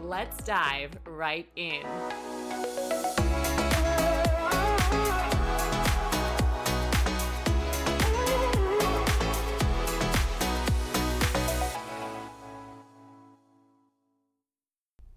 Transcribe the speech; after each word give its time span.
let's 0.00 0.42
dive 0.44 0.96
right 1.06 1.48
in. 1.56 1.82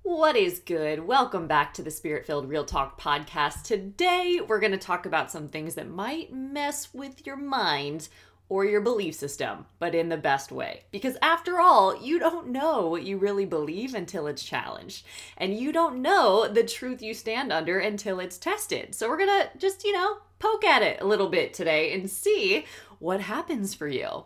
What 0.04 0.36
is 0.36 0.60
good? 0.60 1.08
Welcome 1.08 1.48
back 1.48 1.74
to 1.74 1.84
the 1.84 1.92
Spirit 1.92 2.26
Filled 2.26 2.48
Real 2.48 2.64
Talk 2.64 3.00
podcast. 3.00 3.64
Today, 3.64 4.40
we're 4.46 4.60
going 4.60 4.72
to 4.72 4.78
talk 4.78 5.06
about 5.06 5.32
some 5.32 5.48
things 5.48 5.76
that 5.76 5.90
might 5.90 6.34
mess 6.34 6.94
with 6.94 7.26
your 7.26 7.36
mind 7.36 8.08
or 8.52 8.66
your 8.66 8.82
belief 8.82 9.16
system, 9.16 9.66
but 9.80 9.96
in 9.96 10.10
the 10.10 10.18
best 10.18 10.52
way. 10.52 10.84
Because 10.92 11.16
after 11.22 11.62
all, 11.62 12.04
you 12.04 12.20
don't 12.20 12.50
know 12.50 12.86
what 12.88 13.04
you 13.04 13.18
really 13.18 13.46
believe 13.46 13.94
until 13.94 14.28
it's 14.28 14.44
challenged. 14.44 15.06
And 15.38 15.58
you 15.58 15.72
don't 15.72 16.02
know 16.02 16.50
the 16.50 16.66
truth 16.66 17.02
you 17.02 17.14
stand 17.14 17.54
under 17.54 17.80
until 17.80 18.20
it's 18.20 18.38
tested. 18.38 18.94
So 18.94 19.08
we're 19.08 19.20
gonna 19.20 19.50
just, 19.58 19.86
you 19.86 19.94
know, 19.94 20.18
poke 20.38 20.66
at 20.66 20.82
it 20.82 21.00
a 21.00 21.08
little 21.08 21.30
bit 21.30 21.54
today 21.54 21.94
and 21.94 22.10
see 22.10 22.66
what 23.00 23.22
happens 23.22 23.74
for 23.74 23.88
you. 23.88 24.26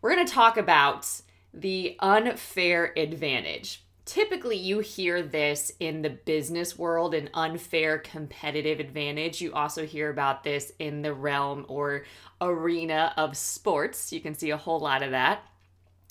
We're 0.00 0.16
gonna 0.16 0.26
talk 0.26 0.56
about 0.56 1.06
the 1.54 1.94
unfair 2.00 2.92
advantage 2.98 3.81
typically 4.04 4.56
you 4.56 4.80
hear 4.80 5.22
this 5.22 5.72
in 5.78 6.02
the 6.02 6.10
business 6.10 6.78
world 6.78 7.14
an 7.14 7.30
unfair 7.34 7.98
competitive 7.98 8.80
advantage. 8.80 9.40
You 9.40 9.52
also 9.52 9.86
hear 9.86 10.10
about 10.10 10.44
this 10.44 10.72
in 10.78 11.02
the 11.02 11.14
realm 11.14 11.66
or 11.68 12.04
arena 12.40 13.14
of 13.16 13.36
sports. 13.36 14.12
You 14.12 14.20
can 14.20 14.34
see 14.34 14.50
a 14.50 14.56
whole 14.56 14.80
lot 14.80 15.02
of 15.02 15.12
that. 15.12 15.44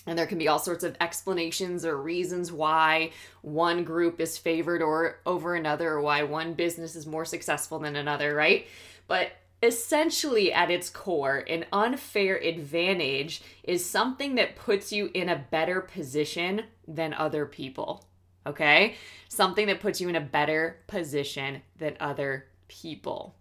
And 0.07 0.17
there 0.17 0.25
can 0.25 0.39
be 0.39 0.47
all 0.47 0.57
sorts 0.57 0.83
of 0.83 0.95
explanations 0.99 1.85
or 1.85 2.01
reasons 2.01 2.51
why 2.51 3.11
one 3.43 3.83
group 3.83 4.19
is 4.19 4.37
favored 4.37 4.81
or 4.81 5.19
over 5.27 5.53
another 5.53 5.91
or 5.91 6.01
why 6.01 6.23
one 6.23 6.53
business 6.53 6.95
is 6.95 7.05
more 7.05 7.25
successful 7.25 7.77
than 7.77 7.95
another 7.95 8.33
right? 8.33 8.65
But 9.07 9.31
essentially 9.63 10.51
at 10.51 10.71
its 10.71 10.89
core 10.89 11.43
an 11.47 11.65
unfair 11.71 12.37
advantage 12.37 13.41
is 13.63 13.85
something 13.85 14.35
that 14.35 14.55
puts 14.55 14.91
you 14.91 15.11
in 15.13 15.29
a 15.29 15.45
better 15.51 15.81
position 15.81 16.63
than 16.87 17.13
other 17.13 17.45
people. 17.45 18.05
Okay? 18.45 18.95
Something 19.29 19.67
that 19.67 19.79
puts 19.79 20.01
you 20.01 20.09
in 20.09 20.15
a 20.15 20.21
better 20.21 20.77
position 20.87 21.61
than 21.77 21.95
other 21.99 22.47
people. 22.67 23.35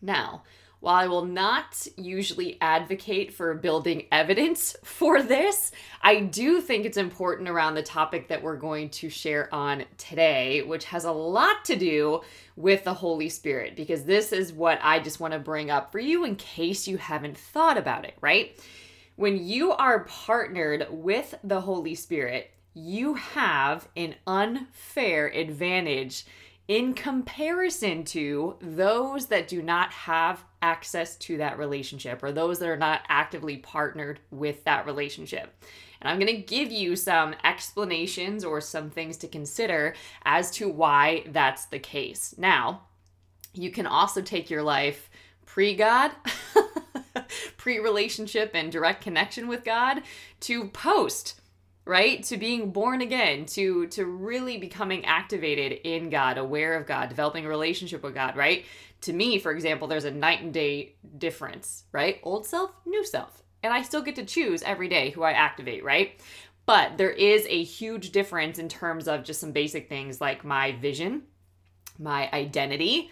Now, 0.00 0.42
while 0.82 0.96
I 0.96 1.06
will 1.06 1.24
not 1.24 1.86
usually 1.96 2.58
advocate 2.60 3.32
for 3.32 3.54
building 3.54 4.06
evidence 4.10 4.76
for 4.82 5.22
this, 5.22 5.70
I 6.02 6.18
do 6.18 6.60
think 6.60 6.84
it's 6.84 6.96
important 6.96 7.48
around 7.48 7.76
the 7.76 7.84
topic 7.84 8.26
that 8.28 8.42
we're 8.42 8.56
going 8.56 8.90
to 8.90 9.08
share 9.08 9.48
on 9.54 9.84
today, 9.96 10.62
which 10.62 10.86
has 10.86 11.04
a 11.04 11.12
lot 11.12 11.64
to 11.66 11.76
do 11.76 12.22
with 12.56 12.82
the 12.82 12.94
Holy 12.94 13.28
Spirit, 13.28 13.76
because 13.76 14.02
this 14.02 14.32
is 14.32 14.52
what 14.52 14.80
I 14.82 14.98
just 14.98 15.20
want 15.20 15.34
to 15.34 15.38
bring 15.38 15.70
up 15.70 15.92
for 15.92 16.00
you 16.00 16.24
in 16.24 16.34
case 16.34 16.88
you 16.88 16.96
haven't 16.96 17.38
thought 17.38 17.78
about 17.78 18.04
it, 18.04 18.14
right? 18.20 18.58
When 19.14 19.36
you 19.36 19.70
are 19.70 20.00
partnered 20.00 20.88
with 20.90 21.36
the 21.44 21.60
Holy 21.60 21.94
Spirit, 21.94 22.50
you 22.74 23.14
have 23.14 23.86
an 23.96 24.16
unfair 24.26 25.28
advantage 25.28 26.24
in 26.72 26.94
comparison 26.94 28.02
to 28.02 28.56
those 28.62 29.26
that 29.26 29.46
do 29.46 29.60
not 29.60 29.92
have 29.92 30.42
access 30.62 31.16
to 31.16 31.36
that 31.36 31.58
relationship 31.58 32.22
or 32.22 32.32
those 32.32 32.58
that 32.58 32.68
are 32.70 32.78
not 32.78 33.02
actively 33.10 33.58
partnered 33.58 34.18
with 34.30 34.64
that 34.64 34.86
relationship. 34.86 35.54
And 36.00 36.08
I'm 36.08 36.18
going 36.18 36.34
to 36.34 36.40
give 36.40 36.72
you 36.72 36.96
some 36.96 37.34
explanations 37.44 38.42
or 38.42 38.62
some 38.62 38.88
things 38.88 39.18
to 39.18 39.28
consider 39.28 39.94
as 40.24 40.50
to 40.52 40.66
why 40.66 41.24
that's 41.26 41.66
the 41.66 41.78
case. 41.78 42.34
Now, 42.38 42.84
you 43.52 43.70
can 43.70 43.86
also 43.86 44.22
take 44.22 44.48
your 44.48 44.62
life 44.62 45.10
pre 45.44 45.76
God, 45.76 46.12
pre 47.58 47.80
relationship, 47.80 48.52
and 48.54 48.72
direct 48.72 49.04
connection 49.04 49.46
with 49.46 49.62
God 49.62 50.00
to 50.40 50.68
post 50.68 51.38
right? 51.84 52.22
To 52.24 52.36
being 52.36 52.70
born 52.70 53.00
again 53.00 53.46
to 53.46 53.86
to 53.88 54.06
really 54.06 54.58
becoming 54.58 55.04
activated 55.04 55.80
in 55.84 56.10
god 56.10 56.38
aware 56.38 56.74
of 56.74 56.86
god 56.86 57.08
developing 57.08 57.44
a 57.44 57.48
relationship 57.48 58.02
with 58.02 58.14
god 58.14 58.36
right? 58.36 58.64
To 59.02 59.12
me 59.12 59.38
for 59.38 59.52
example 59.52 59.88
there's 59.88 60.04
a 60.04 60.10
night 60.10 60.42
and 60.42 60.52
day 60.52 60.94
difference 61.18 61.84
right? 61.92 62.20
Old 62.22 62.46
self 62.46 62.70
new 62.86 63.04
self. 63.04 63.42
And 63.62 63.72
i 63.72 63.82
still 63.82 64.02
get 64.02 64.16
to 64.16 64.24
choose 64.24 64.62
every 64.62 64.88
day 64.88 65.10
who 65.10 65.22
i 65.22 65.32
activate 65.32 65.84
right? 65.84 66.20
But 66.64 66.96
there 66.96 67.10
is 67.10 67.44
a 67.48 67.64
huge 67.64 68.12
difference 68.12 68.58
in 68.58 68.68
terms 68.68 69.08
of 69.08 69.24
just 69.24 69.40
some 69.40 69.50
basic 69.50 69.88
things 69.88 70.20
like 70.20 70.44
my 70.44 70.72
vision 70.72 71.22
my 71.98 72.30
identity 72.32 73.10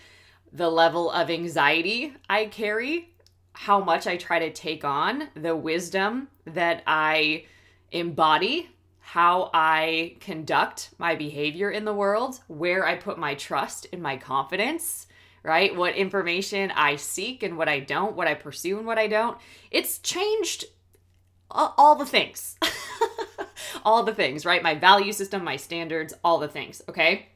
the 0.53 0.71
level 0.71 1.11
of 1.11 1.31
anxiety 1.31 2.13
i 2.29 2.47
carry 2.47 3.15
how 3.53 3.81
much 3.81 4.07
i 4.07 4.17
try 4.17 4.39
to 4.39 4.53
take 4.53 4.85
on 4.85 5.29
the 5.35 5.55
wisdom 5.55 6.29
that 6.45 6.83
i 6.87 7.45
embody 7.93 8.71
how 9.01 9.51
I 9.53 10.17
conduct 10.21 10.91
my 10.99 11.17
behavior 11.17 11.71
in 11.71 11.85
the 11.85 11.95
world, 11.95 12.41
where 12.47 12.87
I 12.87 12.97
put 12.97 13.19
my 13.19 13.35
trust 13.35 13.87
and 13.93 14.01
my 14.03 14.17
confidence, 14.17 15.07
right? 15.43 15.75
What 15.75 15.97
information 15.97 16.71
I 16.71 16.97
seek 16.97 17.43
and 17.43 17.59
what 17.59 17.69
I 17.69 17.81
don't, 17.81 18.15
what 18.15 18.29
I 18.29 18.35
pursue 18.35 18.79
and 18.79 18.87
what 18.87 18.99
I 18.99 19.09
don't. 19.09 19.37
It's 19.71 19.99
changed 19.99 20.67
all 21.51 21.97
the 21.97 22.07
things. 22.07 22.57
all 23.85 24.05
the 24.05 24.15
things, 24.15 24.47
right? 24.47 24.63
My 24.63 24.75
value 24.75 25.13
system, 25.13 25.43
my 25.43 25.57
standards, 25.57 26.15
all 26.23 26.39
the 26.39 26.49
things, 26.49 26.83
okay? 26.89 27.29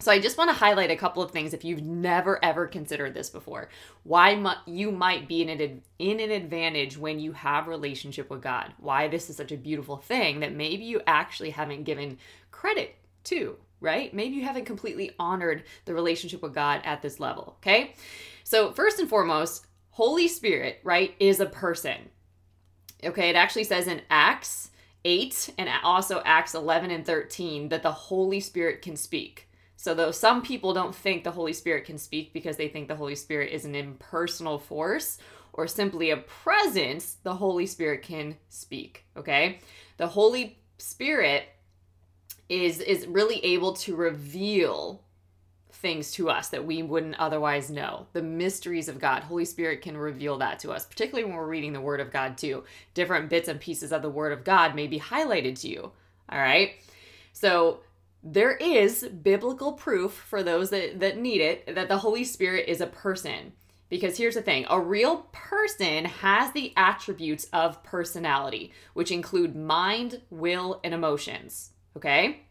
So 0.00 0.12
I 0.12 0.20
just 0.20 0.38
want 0.38 0.48
to 0.48 0.54
highlight 0.54 0.92
a 0.92 0.96
couple 0.96 1.24
of 1.24 1.32
things 1.32 1.52
if 1.52 1.64
you've 1.64 1.82
never 1.82 2.42
ever 2.44 2.68
considered 2.68 3.14
this 3.14 3.30
before. 3.30 3.68
Why 4.04 4.36
mu- 4.36 4.72
you 4.72 4.92
might 4.92 5.26
be 5.26 5.42
in 5.42 5.48
an 5.48 5.82
in 5.98 6.20
an 6.20 6.30
advantage 6.30 6.96
when 6.96 7.18
you 7.18 7.32
have 7.32 7.66
relationship 7.66 8.30
with 8.30 8.40
God. 8.40 8.72
Why 8.78 9.08
this 9.08 9.28
is 9.28 9.36
such 9.36 9.50
a 9.50 9.56
beautiful 9.56 9.96
thing 9.96 10.40
that 10.40 10.54
maybe 10.54 10.84
you 10.84 11.00
actually 11.08 11.50
haven't 11.50 11.82
given 11.82 12.18
credit 12.52 12.94
to, 13.24 13.56
right? 13.80 14.14
Maybe 14.14 14.36
you 14.36 14.44
haven't 14.44 14.66
completely 14.66 15.10
honored 15.18 15.64
the 15.84 15.94
relationship 15.94 16.42
with 16.42 16.54
God 16.54 16.80
at 16.84 17.02
this 17.02 17.18
level, 17.18 17.56
okay? 17.58 17.94
So 18.44 18.70
first 18.70 19.00
and 19.00 19.08
foremost, 19.08 19.66
Holy 19.90 20.28
Spirit, 20.28 20.78
right, 20.84 21.16
is 21.18 21.40
a 21.40 21.46
person. 21.46 22.10
Okay, 23.02 23.30
it 23.30 23.36
actually 23.36 23.64
says 23.64 23.88
in 23.88 24.02
Acts 24.10 24.70
8 25.04 25.54
and 25.58 25.68
also 25.82 26.22
Acts 26.24 26.54
11 26.54 26.92
and 26.92 27.04
13 27.04 27.68
that 27.70 27.82
the 27.82 27.90
Holy 27.90 28.38
Spirit 28.38 28.80
can 28.80 28.96
speak. 28.96 29.47
So, 29.80 29.94
though 29.94 30.10
some 30.10 30.42
people 30.42 30.74
don't 30.74 30.92
think 30.92 31.22
the 31.22 31.30
Holy 31.30 31.52
Spirit 31.52 31.84
can 31.84 31.98
speak 31.98 32.32
because 32.32 32.56
they 32.56 32.66
think 32.66 32.88
the 32.88 32.96
Holy 32.96 33.14
Spirit 33.14 33.52
is 33.52 33.64
an 33.64 33.76
impersonal 33.76 34.58
force 34.58 35.18
or 35.52 35.68
simply 35.68 36.10
a 36.10 36.16
presence, 36.16 37.18
the 37.22 37.36
Holy 37.36 37.64
Spirit 37.64 38.02
can 38.02 38.36
speak, 38.48 39.04
okay? 39.16 39.60
The 39.96 40.08
Holy 40.08 40.58
Spirit 40.78 41.44
is 42.48 42.80
is 42.80 43.06
really 43.06 43.38
able 43.44 43.72
to 43.74 43.94
reveal 43.94 45.04
things 45.70 46.10
to 46.10 46.28
us 46.28 46.48
that 46.48 46.66
we 46.66 46.82
wouldn't 46.82 47.14
otherwise 47.20 47.70
know. 47.70 48.08
The 48.14 48.22
mysteries 48.22 48.88
of 48.88 48.98
God. 48.98 49.22
Holy 49.22 49.44
Spirit 49.44 49.80
can 49.80 49.96
reveal 49.96 50.38
that 50.38 50.58
to 50.60 50.72
us, 50.72 50.86
particularly 50.86 51.24
when 51.24 51.36
we're 51.36 51.46
reading 51.46 51.72
the 51.72 51.80
Word 51.80 52.00
of 52.00 52.10
God, 52.10 52.36
too. 52.36 52.64
Different 52.94 53.30
bits 53.30 53.48
and 53.48 53.60
pieces 53.60 53.92
of 53.92 54.02
the 54.02 54.10
Word 54.10 54.32
of 54.32 54.42
God 54.42 54.74
may 54.74 54.88
be 54.88 54.98
highlighted 54.98 55.60
to 55.60 55.68
you. 55.68 55.92
All 56.28 56.38
right. 56.40 56.72
So, 57.32 57.78
there 58.22 58.56
is 58.56 59.08
biblical 59.22 59.72
proof 59.72 60.12
for 60.12 60.42
those 60.42 60.70
that, 60.70 61.00
that 61.00 61.18
need 61.18 61.40
it 61.40 61.74
that 61.74 61.88
the 61.88 61.98
Holy 61.98 62.24
Spirit 62.24 62.68
is 62.68 62.80
a 62.80 62.86
person. 62.86 63.52
Because 63.88 64.18
here's 64.18 64.34
the 64.34 64.42
thing 64.42 64.66
a 64.68 64.80
real 64.80 65.28
person 65.32 66.04
has 66.04 66.52
the 66.52 66.72
attributes 66.76 67.46
of 67.52 67.82
personality, 67.82 68.72
which 68.92 69.10
include 69.10 69.56
mind, 69.56 70.20
will, 70.30 70.80
and 70.84 70.92
emotions. 70.92 71.70
Okay? 71.96 72.42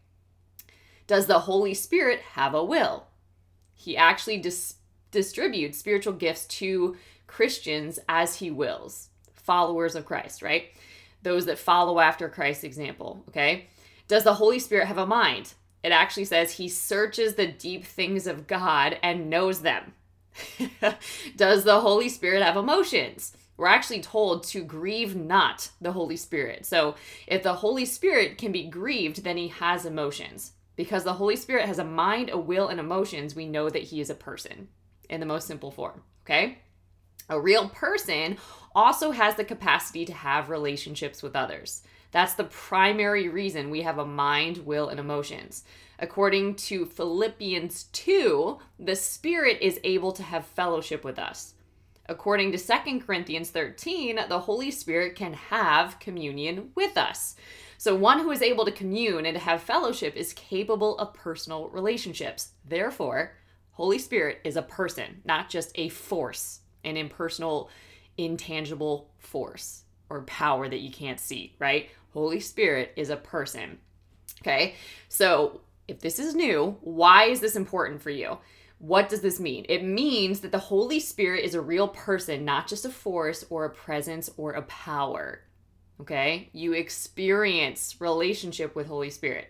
Does 1.06 1.28
the 1.28 1.40
Holy 1.40 1.74
Spirit 1.74 2.20
have 2.34 2.54
a 2.54 2.64
will? 2.64 3.06
He 3.74 3.96
actually 3.96 4.40
dis- 4.40 4.76
distributes 5.12 5.78
spiritual 5.78 6.14
gifts 6.14 6.46
to 6.46 6.98
Christians 7.28 8.00
as 8.10 8.38
he 8.38 8.50
wills, 8.50 9.10
followers 9.34 9.96
of 9.96 10.06
Christ, 10.06 10.42
right? 10.42 10.70
Those 11.22 11.46
that 11.46 11.60
follow 11.60 12.00
after 12.00 12.30
Christ's 12.30 12.64
example. 12.64 13.24
Okay? 13.30 13.68
Does 14.08 14.24
the 14.24 14.36
Holy 14.36 14.60
Spirit 14.60 14.88
have 14.88 14.98
a 14.98 15.06
mind? 15.06 15.54
It 15.84 15.92
actually 15.92 16.26
says 16.26 16.54
he 16.54 16.70
searches 16.70 17.36
the 17.36 17.48
deep 17.48 17.86
things 17.86 18.28
of 18.28 18.48
God 18.48 18.98
and 19.04 19.30
knows 19.30 19.62
them. 19.62 19.94
Does 21.36 21.64
the 21.64 21.80
Holy 21.80 22.10
Spirit 22.10 22.44
have 22.44 22.58
emotions? 22.58 23.36
We're 23.58 23.68
actually 23.68 24.02
told 24.02 24.44
to 24.48 24.64
grieve 24.64 25.16
not 25.16 25.70
the 25.82 25.92
Holy 25.92 26.16
Spirit. 26.16 26.66
So 26.66 26.96
if 27.26 27.42
the 27.42 27.56
Holy 27.56 27.86
Spirit 27.86 28.38
can 28.38 28.52
be 28.52 28.66
grieved, 28.66 29.24
then 29.24 29.38
he 29.38 29.48
has 29.48 29.86
emotions. 29.86 30.52
Because 30.76 31.04
the 31.04 31.14
Holy 31.14 31.36
Spirit 31.36 31.66
has 31.66 31.80
a 31.80 31.84
mind, 31.84 32.30
a 32.30 32.38
will, 32.38 32.68
and 32.68 32.80
emotions, 32.80 33.36
we 33.36 33.48
know 33.48 33.70
that 33.70 33.84
he 33.84 34.00
is 34.00 34.12
a 34.12 34.16
person 34.16 34.68
in 35.10 35.20
the 35.20 35.26
most 35.26 35.48
simple 35.48 35.72
form. 35.72 36.04
Okay? 36.24 36.60
A 37.30 37.40
real 37.40 37.68
person 37.70 38.38
also 38.76 39.12
has 39.12 39.36
the 39.36 39.44
capacity 39.44 40.06
to 40.06 40.14
have 40.14 40.50
relationships 40.50 41.24
with 41.24 41.36
others. 41.36 41.82
That's 42.12 42.34
the 42.34 42.46
primary 42.46 43.28
reason 43.28 43.70
we 43.70 43.82
have 43.82 43.98
a 43.98 44.06
mind, 44.06 44.66
will, 44.66 44.90
and 44.90 45.00
emotions. 45.00 45.64
According 46.00 46.56
to 46.56 46.86
Philippians 46.86 47.86
2, 47.86 48.60
the 48.80 48.96
Spirit 48.96 49.58
is 49.62 49.80
able 49.84 50.12
to 50.14 50.24
have 50.24 50.46
fellowship 50.46 51.04
with 51.04 51.20
us. 51.20 51.56
According 52.10 52.54
to 52.54 52.58
2 52.58 53.02
Corinthians 53.02 53.50
13, 53.50 54.20
the 54.30 54.40
Holy 54.40 54.72
Spirit 54.72 55.16
can 55.16 55.34
have 55.34 56.00
communion 56.00 56.70
with 56.76 56.98
us. 56.98 57.36
So, 57.78 57.96
one 57.96 58.20
who 58.20 58.32
is 58.32 58.42
able 58.42 58.64
to 58.66 58.72
commune 58.72 59.26
and 59.26 59.36
to 59.36 59.44
have 59.44 59.62
fellowship 59.62 60.16
is 60.16 60.34
capable 60.34 60.98
of 61.00 61.14
personal 61.14 61.70
relationships. 61.70 62.54
Therefore, 62.66 63.34
Holy 63.72 64.00
Spirit 64.00 64.40
is 64.44 64.56
a 64.56 64.62
person, 64.62 65.22
not 65.26 65.50
just 65.50 65.72
a 65.76 65.90
force, 65.90 66.62
an 66.84 66.96
impersonal, 66.96 67.70
intangible 68.18 69.12
force 69.20 69.84
or 70.10 70.22
power 70.24 70.68
that 70.68 70.80
you 70.80 70.92
can't 70.92 71.20
see, 71.20 71.56
right? 71.60 71.90
Holy 72.14 72.40
Spirit 72.40 72.94
is 72.96 73.10
a 73.10 73.18
person. 73.18 73.78
Okay, 74.42 74.76
so 75.10 75.62
if 75.88 76.00
this 76.00 76.20
is 76.20 76.36
new, 76.36 76.78
why 76.82 77.26
is 77.26 77.40
this 77.40 77.56
important 77.56 78.02
for 78.02 78.10
you? 78.10 78.38
What 78.80 79.10
does 79.10 79.22
this 79.22 79.40
mean? 79.40 79.66
It 79.68 79.84
means 79.84 80.42
that 80.42 80.52
the 80.52 80.60
Holy 80.60 81.00
Spirit 81.00 81.44
is 81.44 81.56
a 81.56 81.62
real 81.62 81.88
person, 81.88 82.46
not 82.46 82.68
just 82.68 82.86
a 82.86 82.90
force 82.90 83.44
or 83.50 83.66
a 83.66 83.72
presence 83.72 84.30
or 84.38 84.52
a 84.52 84.62
power. 84.64 85.42
Okay? 86.00 86.50
You 86.54 86.74
experience 86.74 87.96
relationship 88.00 88.76
with 88.76 88.88
Holy 88.88 89.10
Spirit. 89.10 89.48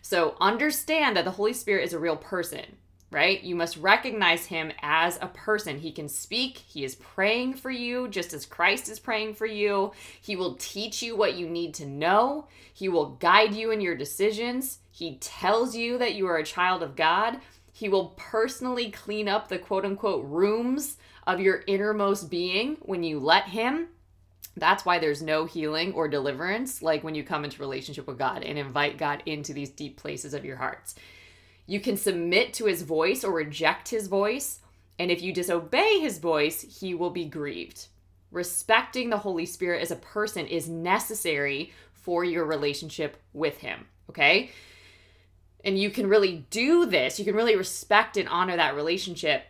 So 0.00 0.36
understand 0.40 1.16
that 1.16 1.26
the 1.26 1.32
Holy 1.32 1.52
Spirit 1.52 1.84
is 1.84 1.92
a 1.92 1.98
real 1.98 2.16
person, 2.16 2.64
right? 3.10 3.42
You 3.42 3.56
must 3.56 3.76
recognize 3.76 4.46
him 4.46 4.72
as 4.82 5.18
a 5.20 5.26
person. 5.26 5.78
He 5.78 5.92
can 5.92 6.08
speak, 6.08 6.58
he 6.58 6.84
is 6.84 6.94
praying 6.94 7.54
for 7.54 7.70
you 7.70 8.08
just 8.08 8.32
as 8.32 8.46
Christ 8.46 8.88
is 8.88 9.00
praying 9.00 9.34
for 9.34 9.46
you. 9.46 9.92
He 10.20 10.36
will 10.36 10.54
teach 10.54 11.02
you 11.02 11.16
what 11.16 11.34
you 11.34 11.48
need 11.48 11.74
to 11.74 11.86
know, 11.86 12.46
he 12.72 12.88
will 12.88 13.10
guide 13.16 13.54
you 13.54 13.70
in 13.70 13.80
your 13.80 13.96
decisions. 13.96 14.78
He 14.90 15.16
tells 15.16 15.74
you 15.74 15.98
that 15.98 16.14
you 16.14 16.26
are 16.26 16.36
a 16.36 16.44
child 16.44 16.82
of 16.82 16.96
God. 16.96 17.38
He 17.72 17.88
will 17.88 18.14
personally 18.16 18.90
clean 18.90 19.28
up 19.28 19.48
the 19.48 19.58
quote 19.58 19.84
unquote 19.84 20.24
rooms 20.26 20.98
of 21.26 21.40
your 21.40 21.62
innermost 21.66 22.30
being 22.30 22.76
when 22.80 23.02
you 23.02 23.18
let 23.18 23.44
Him. 23.44 23.88
That's 24.56 24.84
why 24.84 24.98
there's 24.98 25.22
no 25.22 25.46
healing 25.46 25.94
or 25.94 26.08
deliverance 26.08 26.82
like 26.82 27.04
when 27.04 27.14
you 27.14 27.22
come 27.22 27.44
into 27.44 27.60
relationship 27.60 28.06
with 28.06 28.18
God 28.18 28.42
and 28.42 28.58
invite 28.58 28.98
God 28.98 29.22
into 29.24 29.52
these 29.52 29.70
deep 29.70 29.96
places 29.96 30.34
of 30.34 30.44
your 30.44 30.56
hearts. 30.56 30.94
You 31.70 31.78
can 31.78 31.96
submit 31.96 32.52
to 32.54 32.64
His 32.64 32.82
voice 32.82 33.22
or 33.22 33.32
reject 33.32 33.90
His 33.90 34.08
voice. 34.08 34.58
And 34.98 35.08
if 35.08 35.22
you 35.22 35.32
disobey 35.32 36.00
His 36.00 36.18
voice, 36.18 36.80
He 36.80 36.94
will 36.94 37.10
be 37.10 37.26
grieved. 37.26 37.86
Respecting 38.32 39.08
the 39.08 39.18
Holy 39.18 39.46
Spirit 39.46 39.80
as 39.80 39.92
a 39.92 39.96
person 39.96 40.48
is 40.48 40.68
necessary 40.68 41.72
for 41.92 42.24
your 42.24 42.44
relationship 42.44 43.18
with 43.32 43.58
Him. 43.58 43.86
Okay? 44.08 44.50
And 45.64 45.78
you 45.78 45.90
can 45.90 46.08
really 46.08 46.44
do 46.50 46.86
this, 46.86 47.20
you 47.20 47.24
can 47.24 47.36
really 47.36 47.54
respect 47.54 48.16
and 48.16 48.28
honor 48.28 48.56
that 48.56 48.74
relationship 48.74 49.44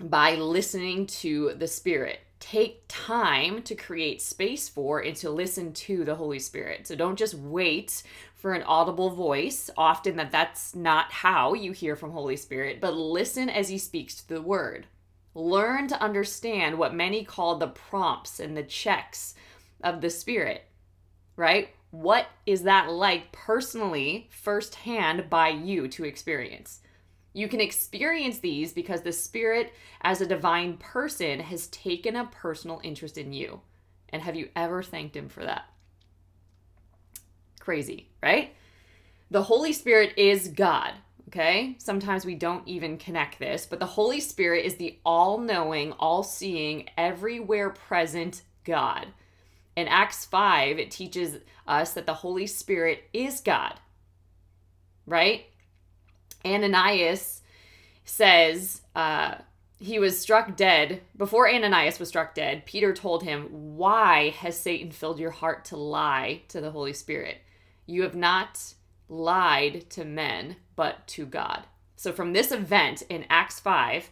by 0.00 0.34
listening 0.34 1.06
to 1.06 1.54
the 1.56 1.68
Spirit. 1.68 2.18
Take 2.40 2.82
time 2.88 3.62
to 3.62 3.76
create 3.76 4.22
space 4.22 4.68
for 4.68 4.98
and 4.98 5.14
to 5.16 5.30
listen 5.30 5.72
to 5.72 6.04
the 6.04 6.16
Holy 6.16 6.40
Spirit. 6.40 6.88
So 6.88 6.96
don't 6.96 7.18
just 7.18 7.34
wait 7.34 8.02
for 8.38 8.54
an 8.54 8.62
audible 8.62 9.10
voice. 9.10 9.68
Often 9.76 10.16
that 10.16 10.30
that's 10.30 10.74
not 10.74 11.12
how 11.12 11.52
you 11.52 11.72
hear 11.72 11.96
from 11.96 12.12
Holy 12.12 12.36
Spirit, 12.36 12.80
but 12.80 12.94
listen 12.94 13.50
as 13.50 13.68
he 13.68 13.76
speaks 13.76 14.14
to 14.14 14.28
the 14.28 14.40
word. 14.40 14.86
Learn 15.34 15.88
to 15.88 16.00
understand 16.00 16.78
what 16.78 16.94
many 16.94 17.24
call 17.24 17.56
the 17.58 17.66
prompts 17.66 18.40
and 18.40 18.56
the 18.56 18.62
checks 18.62 19.34
of 19.82 20.00
the 20.00 20.08
Spirit, 20.08 20.64
right? 21.36 21.70
What 21.90 22.26
is 22.46 22.62
that 22.62 22.90
like 22.90 23.32
personally, 23.32 24.28
firsthand, 24.30 25.28
by 25.28 25.48
you 25.48 25.88
to 25.88 26.04
experience? 26.04 26.80
You 27.32 27.48
can 27.48 27.60
experience 27.60 28.38
these 28.38 28.72
because 28.72 29.02
the 29.02 29.12
Spirit, 29.12 29.72
as 30.02 30.20
a 30.20 30.26
divine 30.26 30.76
person, 30.76 31.40
has 31.40 31.66
taken 31.68 32.16
a 32.16 32.26
personal 32.26 32.80
interest 32.84 33.18
in 33.18 33.32
you. 33.32 33.60
And 34.10 34.22
have 34.22 34.36
you 34.36 34.48
ever 34.54 34.82
thanked 34.82 35.16
Him 35.16 35.28
for 35.28 35.44
that? 35.44 35.64
Crazy, 37.68 38.08
right? 38.22 38.54
The 39.30 39.42
Holy 39.42 39.74
Spirit 39.74 40.14
is 40.16 40.48
God, 40.48 40.94
okay? 41.28 41.76
Sometimes 41.76 42.24
we 42.24 42.34
don't 42.34 42.66
even 42.66 42.96
connect 42.96 43.38
this, 43.38 43.66
but 43.66 43.78
the 43.78 43.84
Holy 43.84 44.20
Spirit 44.20 44.64
is 44.64 44.76
the 44.76 44.98
all 45.04 45.36
knowing, 45.36 45.92
all 45.92 46.22
seeing, 46.22 46.88
everywhere 46.96 47.68
present 47.68 48.40
God. 48.64 49.08
In 49.76 49.86
Acts 49.86 50.24
5, 50.24 50.78
it 50.78 50.90
teaches 50.90 51.40
us 51.66 51.92
that 51.92 52.06
the 52.06 52.14
Holy 52.14 52.46
Spirit 52.46 53.04
is 53.12 53.42
God, 53.42 53.74
right? 55.04 55.44
Ananias 56.46 57.42
says 58.06 58.80
uh, 58.96 59.34
he 59.78 59.98
was 59.98 60.18
struck 60.18 60.56
dead. 60.56 61.02
Before 61.18 61.46
Ananias 61.46 61.98
was 61.98 62.08
struck 62.08 62.34
dead, 62.34 62.64
Peter 62.64 62.94
told 62.94 63.24
him, 63.24 63.76
Why 63.76 64.30
has 64.30 64.58
Satan 64.58 64.90
filled 64.90 65.20
your 65.20 65.32
heart 65.32 65.66
to 65.66 65.76
lie 65.76 66.40
to 66.48 66.62
the 66.62 66.70
Holy 66.70 66.94
Spirit? 66.94 67.42
You 67.88 68.02
have 68.02 68.14
not 68.14 68.74
lied 69.08 69.88
to 69.90 70.04
men, 70.04 70.56
but 70.76 71.06
to 71.08 71.24
God. 71.24 71.64
So, 71.96 72.12
from 72.12 72.34
this 72.34 72.52
event 72.52 73.02
in 73.08 73.24
Acts 73.30 73.58
5, 73.60 74.10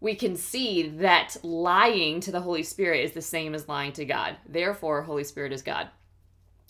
we 0.00 0.16
can 0.16 0.34
see 0.34 0.88
that 0.88 1.36
lying 1.44 2.18
to 2.20 2.32
the 2.32 2.40
Holy 2.40 2.64
Spirit 2.64 3.04
is 3.04 3.12
the 3.12 3.22
same 3.22 3.54
as 3.54 3.68
lying 3.68 3.92
to 3.92 4.04
God. 4.04 4.36
Therefore, 4.48 5.02
Holy 5.02 5.22
Spirit 5.22 5.52
is 5.52 5.62
God, 5.62 5.88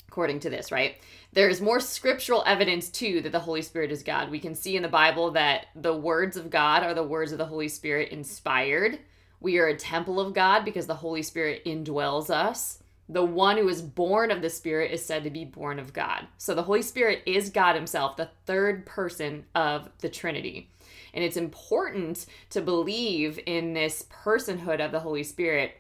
according 0.08 0.40
to 0.40 0.50
this, 0.50 0.70
right? 0.70 0.96
There's 1.32 1.62
more 1.62 1.80
scriptural 1.80 2.44
evidence 2.46 2.90
too 2.90 3.22
that 3.22 3.32
the 3.32 3.40
Holy 3.40 3.62
Spirit 3.62 3.90
is 3.90 4.02
God. 4.02 4.30
We 4.30 4.40
can 4.40 4.54
see 4.54 4.76
in 4.76 4.82
the 4.82 4.88
Bible 4.88 5.30
that 5.30 5.68
the 5.74 5.96
words 5.96 6.36
of 6.36 6.50
God 6.50 6.82
are 6.82 6.94
the 6.94 7.02
words 7.02 7.32
of 7.32 7.38
the 7.38 7.46
Holy 7.46 7.68
Spirit 7.68 8.10
inspired. 8.10 8.98
We 9.40 9.58
are 9.58 9.68
a 9.68 9.76
temple 9.76 10.20
of 10.20 10.34
God 10.34 10.66
because 10.66 10.86
the 10.86 10.96
Holy 10.96 11.22
Spirit 11.22 11.64
indwells 11.64 12.28
us. 12.28 12.79
The 13.10 13.24
one 13.24 13.56
who 13.56 13.68
is 13.68 13.82
born 13.82 14.30
of 14.30 14.40
the 14.40 14.48
Spirit 14.48 14.92
is 14.92 15.04
said 15.04 15.24
to 15.24 15.30
be 15.30 15.44
born 15.44 15.80
of 15.80 15.92
God. 15.92 16.28
So 16.38 16.54
the 16.54 16.62
Holy 16.62 16.82
Spirit 16.82 17.22
is 17.26 17.50
God 17.50 17.74
Himself, 17.74 18.16
the 18.16 18.30
third 18.46 18.86
person 18.86 19.44
of 19.54 19.90
the 19.98 20.08
Trinity. 20.08 20.70
And 21.12 21.24
it's 21.24 21.36
important 21.36 22.26
to 22.50 22.60
believe 22.60 23.40
in 23.46 23.72
this 23.72 24.04
personhood 24.24 24.84
of 24.84 24.92
the 24.92 25.00
Holy 25.00 25.24
Spirit 25.24 25.74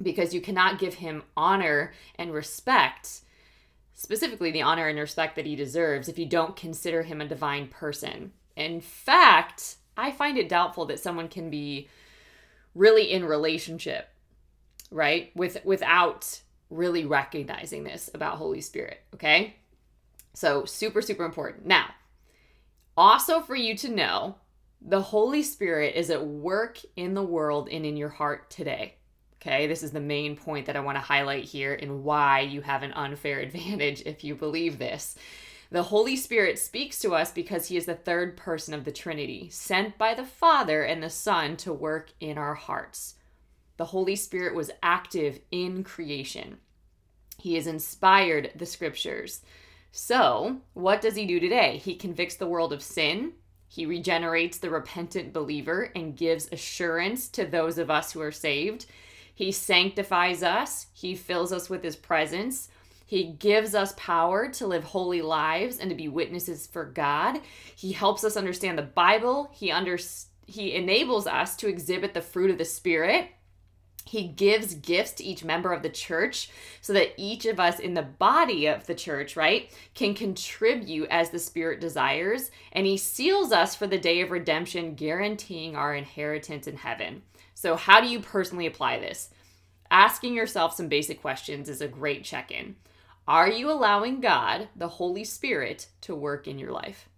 because 0.00 0.32
you 0.32 0.40
cannot 0.40 0.78
give 0.78 0.94
him 0.94 1.24
honor 1.36 1.92
and 2.16 2.32
respect, 2.32 3.22
specifically 3.94 4.50
the 4.50 4.62
honor 4.62 4.88
and 4.88 4.98
respect 4.98 5.36
that 5.36 5.46
he 5.46 5.56
deserves, 5.56 6.08
if 6.08 6.18
you 6.18 6.26
don't 6.26 6.56
consider 6.56 7.02
him 7.02 7.20
a 7.20 7.28
divine 7.28 7.68
person. 7.68 8.32
In 8.56 8.80
fact, 8.80 9.76
I 9.96 10.12
find 10.12 10.38
it 10.38 10.48
doubtful 10.48 10.86
that 10.86 11.00
someone 11.00 11.28
can 11.28 11.50
be 11.50 11.88
really 12.74 13.10
in 13.10 13.24
relationship, 13.24 14.08
right? 14.90 15.30
With 15.34 15.64
without 15.64 16.40
really 16.72 17.04
recognizing 17.04 17.84
this 17.84 18.10
about 18.14 18.38
Holy 18.38 18.60
Spirit, 18.60 19.00
okay? 19.14 19.56
So, 20.34 20.64
super 20.64 21.02
super 21.02 21.24
important. 21.24 21.66
Now, 21.66 21.86
also 22.96 23.40
for 23.40 23.54
you 23.54 23.76
to 23.78 23.88
know 23.88 24.36
the 24.80 25.02
Holy 25.02 25.42
Spirit 25.42 25.94
is 25.94 26.10
at 26.10 26.26
work 26.26 26.78
in 26.96 27.14
the 27.14 27.22
world 27.22 27.68
and 27.70 27.86
in 27.86 27.96
your 27.96 28.08
heart 28.08 28.50
today. 28.50 28.96
Okay, 29.40 29.66
this 29.66 29.82
is 29.82 29.90
the 29.90 30.00
main 30.00 30.36
point 30.36 30.66
that 30.66 30.76
I 30.76 30.80
want 30.80 30.96
to 30.96 31.00
highlight 31.00 31.44
here 31.44 31.74
and 31.74 32.04
why 32.04 32.40
you 32.40 32.60
have 32.60 32.82
an 32.82 32.92
unfair 32.92 33.40
advantage 33.40 34.02
if 34.06 34.24
you 34.24 34.34
believe 34.34 34.78
this. 34.78 35.16
The 35.70 35.84
Holy 35.84 36.16
Spirit 36.16 36.58
speaks 36.58 36.98
to 36.98 37.14
us 37.14 37.32
because 37.32 37.66
he 37.66 37.76
is 37.76 37.86
the 37.86 37.94
third 37.94 38.36
person 38.36 38.74
of 38.74 38.84
the 38.84 38.92
Trinity, 38.92 39.48
sent 39.50 39.96
by 39.96 40.14
the 40.14 40.24
Father 40.24 40.82
and 40.82 41.02
the 41.02 41.08
Son 41.08 41.56
to 41.58 41.72
work 41.72 42.12
in 42.20 42.36
our 42.36 42.54
hearts. 42.54 43.14
The 43.82 43.86
Holy 43.86 44.14
Spirit 44.14 44.54
was 44.54 44.70
active 44.80 45.40
in 45.50 45.82
creation. 45.82 46.58
He 47.36 47.56
has 47.56 47.66
inspired 47.66 48.52
the 48.54 48.64
scriptures. 48.64 49.42
So, 49.90 50.58
what 50.72 51.00
does 51.00 51.16
he 51.16 51.26
do 51.26 51.40
today? 51.40 51.78
He 51.78 51.96
convicts 51.96 52.36
the 52.36 52.46
world 52.46 52.72
of 52.72 52.80
sin, 52.80 53.32
he 53.66 53.84
regenerates 53.84 54.58
the 54.58 54.70
repentant 54.70 55.32
believer 55.32 55.90
and 55.96 56.16
gives 56.16 56.48
assurance 56.52 57.26
to 57.30 57.44
those 57.44 57.76
of 57.76 57.90
us 57.90 58.12
who 58.12 58.20
are 58.20 58.30
saved. 58.30 58.86
He 59.34 59.50
sanctifies 59.50 60.44
us. 60.44 60.86
He 60.92 61.16
fills 61.16 61.52
us 61.52 61.68
with 61.68 61.82
his 61.82 61.96
presence. 61.96 62.68
He 63.04 63.24
gives 63.24 63.74
us 63.74 63.94
power 63.96 64.48
to 64.50 64.66
live 64.68 64.84
holy 64.84 65.22
lives 65.22 65.80
and 65.80 65.90
to 65.90 65.96
be 65.96 66.06
witnesses 66.06 66.68
for 66.68 66.84
God. 66.84 67.40
He 67.74 67.90
helps 67.90 68.22
us 68.22 68.36
understand 68.36 68.78
the 68.78 68.82
Bible. 68.82 69.50
He 69.52 69.72
under, 69.72 69.98
he 70.46 70.72
enables 70.72 71.26
us 71.26 71.56
to 71.56 71.68
exhibit 71.68 72.14
the 72.14 72.22
fruit 72.22 72.52
of 72.52 72.58
the 72.58 72.64
spirit. 72.64 73.26
He 74.04 74.28
gives 74.28 74.74
gifts 74.74 75.12
to 75.12 75.24
each 75.24 75.44
member 75.44 75.72
of 75.72 75.82
the 75.82 75.88
church 75.88 76.50
so 76.80 76.92
that 76.92 77.14
each 77.16 77.46
of 77.46 77.60
us 77.60 77.78
in 77.78 77.94
the 77.94 78.02
body 78.02 78.66
of 78.66 78.86
the 78.86 78.94
church, 78.94 79.36
right, 79.36 79.70
can 79.94 80.14
contribute 80.14 81.08
as 81.10 81.30
the 81.30 81.38
Spirit 81.38 81.80
desires. 81.80 82.50
And 82.72 82.86
He 82.86 82.96
seals 82.96 83.52
us 83.52 83.74
for 83.74 83.86
the 83.86 83.98
day 83.98 84.20
of 84.20 84.30
redemption, 84.30 84.94
guaranteeing 84.94 85.76
our 85.76 85.94
inheritance 85.94 86.66
in 86.66 86.76
heaven. 86.76 87.22
So, 87.54 87.76
how 87.76 88.00
do 88.00 88.08
you 88.08 88.20
personally 88.20 88.66
apply 88.66 88.98
this? 88.98 89.30
Asking 89.90 90.34
yourself 90.34 90.74
some 90.74 90.88
basic 90.88 91.20
questions 91.20 91.68
is 91.68 91.80
a 91.80 91.88
great 91.88 92.24
check 92.24 92.50
in. 92.50 92.76
Are 93.28 93.48
you 93.48 93.70
allowing 93.70 94.20
God, 94.20 94.68
the 94.74 94.88
Holy 94.88 95.22
Spirit, 95.22 95.86
to 96.00 96.14
work 96.14 96.48
in 96.48 96.58
your 96.58 96.72
life? 96.72 97.08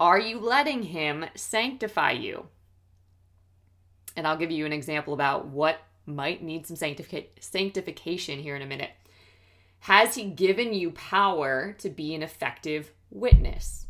Are 0.00 0.18
you 0.18 0.40
letting 0.40 0.82
Him 0.82 1.26
sanctify 1.36 2.12
you? 2.12 2.48
And 4.16 4.26
I'll 4.26 4.36
give 4.36 4.50
you 4.50 4.66
an 4.66 4.72
example 4.72 5.14
about 5.14 5.46
what 5.46 5.78
might 6.06 6.42
need 6.42 6.66
some 6.66 6.76
sanctific- 6.76 7.30
sanctification 7.40 8.38
here 8.38 8.56
in 8.56 8.62
a 8.62 8.66
minute. 8.66 8.90
Has 9.80 10.14
He 10.14 10.24
given 10.24 10.72
you 10.72 10.90
power 10.92 11.74
to 11.78 11.90
be 11.90 12.14
an 12.14 12.22
effective 12.22 12.92
witness? 13.10 13.86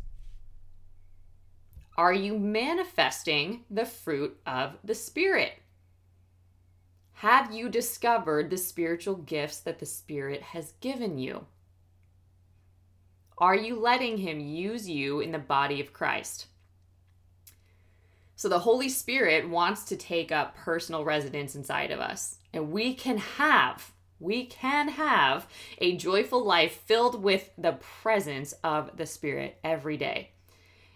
Are 1.97 2.13
you 2.13 2.37
manifesting 2.37 3.63
the 3.69 3.85
fruit 3.85 4.37
of 4.45 4.77
the 4.83 4.95
Spirit? 4.95 5.53
Have 7.13 7.53
you 7.53 7.69
discovered 7.69 8.49
the 8.49 8.57
spiritual 8.57 9.15
gifts 9.15 9.59
that 9.59 9.79
the 9.79 9.85
Spirit 9.85 10.41
has 10.41 10.73
given 10.81 11.17
you? 11.17 11.45
Are 13.37 13.55
you 13.55 13.79
letting 13.79 14.17
Him 14.17 14.39
use 14.41 14.89
you 14.89 15.21
in 15.21 15.31
the 15.31 15.39
body 15.39 15.79
of 15.79 15.93
Christ? 15.93 16.47
So 18.35 18.49
the 18.49 18.59
Holy 18.59 18.89
Spirit 18.89 19.49
wants 19.49 19.83
to 19.85 19.95
take 19.95 20.31
up 20.31 20.55
personal 20.55 21.05
residence 21.05 21.55
inside 21.55 21.91
of 21.91 21.99
us. 21.99 22.37
And 22.53 22.71
we 22.71 22.93
can 22.93 23.17
have, 23.17 23.91
we 24.19 24.45
can 24.45 24.89
have 24.89 25.47
a 25.77 25.95
joyful 25.95 26.43
life 26.43 26.81
filled 26.85 27.23
with 27.23 27.49
the 27.57 27.73
presence 27.73 28.53
of 28.63 28.97
the 28.97 29.05
Spirit 29.05 29.57
every 29.63 29.97
day. 29.97 30.31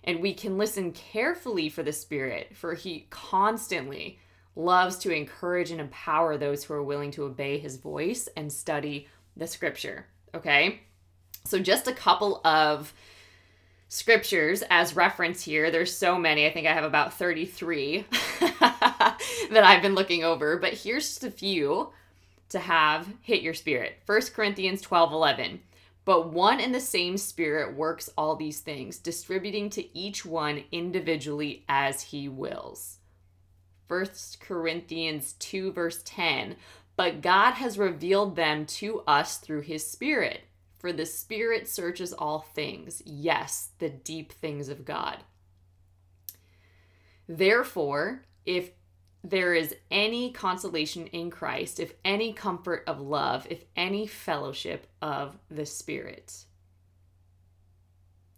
And 0.04 0.20
we 0.20 0.34
can 0.34 0.58
listen 0.58 0.92
carefully 0.92 1.70
for 1.70 1.84
the 1.84 1.94
Spirit, 1.94 2.56
for 2.56 2.74
He 2.74 3.08
constantly 3.10 4.20
loves 4.56 4.98
to 5.00 5.12
encourage 5.12 5.72
and 5.72 5.80
empower 5.80 6.38
those 6.38 6.64
who 6.64 6.74
are 6.74 6.84
willing 6.84 7.12
to 7.12 7.24
obey 7.24 7.58
His 7.58 7.78
voice 7.78 8.28
and 8.36 8.52
study 8.52 9.08
the 9.38 9.48
Scripture. 9.48 10.08
Okay? 10.36 10.82
So, 11.46 11.60
just 11.60 11.88
a 11.88 11.94
couple 11.94 12.42
of 12.46 12.94
scriptures 13.90 14.64
as 14.70 14.96
reference 14.96 15.44
here. 15.44 15.70
There's 15.72 15.96
so 15.96 16.18
many. 16.18 16.46
I 16.46 16.54
think 16.54 16.68
I 16.68 16.74
have 16.74 16.86
about 16.86 17.14
33 17.14 18.06
that 18.40 19.18
I've 19.52 19.82
been 19.82 19.96
looking 19.96 20.24
over, 20.24 20.58
but 20.58 20.74
here's 20.74 21.08
just 21.08 21.24
a 21.24 21.32
few 21.32 21.90
to 22.50 22.60
have 22.60 23.08
hit 23.22 23.42
your 23.42 23.54
spirit. 23.54 23.98
1 24.06 24.22
Corinthians 24.34 24.82
12 24.82 25.12
11. 25.12 25.60
But 26.06 26.34
one 26.34 26.60
and 26.60 26.74
the 26.74 26.80
same 26.80 27.18
Spirit 27.18 27.76
works 27.76 28.10
all 28.18 28.36
these 28.36 28.62
things, 28.62 28.98
distributing 28.98 29.70
to 29.72 29.98
each 29.98 30.26
one 30.26 30.64
individually 30.72 31.66
as 31.70 32.02
he 32.02 32.28
wills. 32.28 32.98
1 33.88 34.08
Corinthians 34.40 35.34
2, 35.34 35.72
verse 35.72 36.02
10. 36.06 36.56
But 36.96 37.22
God 37.22 37.54
has 37.54 37.78
revealed 37.78 38.36
them 38.36 38.66
to 38.66 39.02
us 39.02 39.38
through 39.38 39.62
his 39.62 39.86
Spirit. 39.86 40.42
For 40.80 40.94
the 40.94 41.06
Spirit 41.06 41.68
searches 41.68 42.14
all 42.14 42.40
things, 42.40 43.04
yes, 43.06 43.70
the 43.80 43.90
deep 43.90 44.32
things 44.32 44.70
of 44.70 44.86
God. 44.86 45.20
Therefore, 47.28 48.24
if 48.46 48.72
there 49.22 49.54
is 49.54 49.76
any 49.92 50.32
consolation 50.32 51.08
in 51.08 51.30
Christ, 51.30 51.82
if 51.82 51.94
any 52.06 52.32
comfort 52.32 52.84
of 52.88 53.02
love, 53.02 53.46
if 53.50 53.66
any 53.76 54.08
fellowship 54.08 54.88
of 55.02 55.38
the 55.52 55.66
Spirit. 55.66 56.46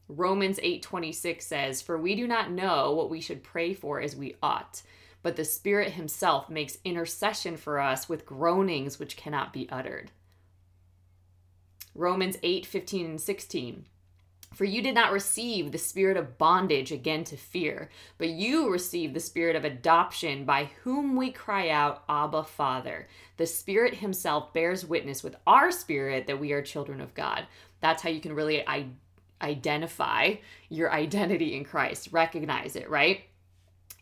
Romans 0.07 0.59
8:26 0.63 1.45
says, 1.45 1.81
"For 1.83 1.97
we 1.97 2.15
do 2.15 2.27
not 2.27 2.51
know 2.51 2.91
what 2.91 3.11
we 3.11 3.21
should 3.21 3.43
pray 3.43 3.75
for 3.75 4.01
as 4.01 4.15
we 4.15 4.35
ought, 4.41 4.81
but 5.21 5.35
the 5.35 5.45
Spirit 5.45 5.93
himself 5.93 6.49
makes 6.49 6.79
intercession 6.83 7.55
for 7.55 7.79
us 7.79 8.09
with 8.09 8.25
groanings 8.25 8.97
which 8.97 9.15
cannot 9.15 9.53
be 9.53 9.69
uttered." 9.69 10.11
Romans 11.95 12.37
8 12.43 12.65
15 12.65 13.05
and 13.05 13.21
16. 13.21 13.85
For 14.53 14.65
you 14.65 14.81
did 14.81 14.95
not 14.95 15.13
receive 15.13 15.71
the 15.71 15.77
spirit 15.77 16.17
of 16.17 16.37
bondage 16.37 16.91
again 16.91 17.23
to 17.25 17.37
fear, 17.37 17.89
but 18.17 18.29
you 18.29 18.69
received 18.69 19.13
the 19.13 19.21
spirit 19.21 19.55
of 19.55 19.63
adoption 19.63 20.43
by 20.43 20.69
whom 20.83 21.15
we 21.15 21.31
cry 21.31 21.69
out, 21.69 22.03
Abba, 22.09 22.43
Father. 22.43 23.07
The 23.37 23.45
Spirit 23.45 23.95
Himself 23.95 24.53
bears 24.53 24.85
witness 24.85 25.23
with 25.23 25.37
our 25.47 25.71
spirit 25.71 26.27
that 26.27 26.39
we 26.39 26.51
are 26.51 26.61
children 26.61 26.99
of 26.99 27.13
God. 27.13 27.47
That's 27.79 28.03
how 28.03 28.09
you 28.09 28.19
can 28.19 28.33
really 28.33 28.67
I- 28.67 28.89
identify 29.41 30.35
your 30.67 30.91
identity 30.91 31.55
in 31.55 31.63
Christ, 31.63 32.09
recognize 32.11 32.75
it, 32.75 32.89
right? 32.89 33.21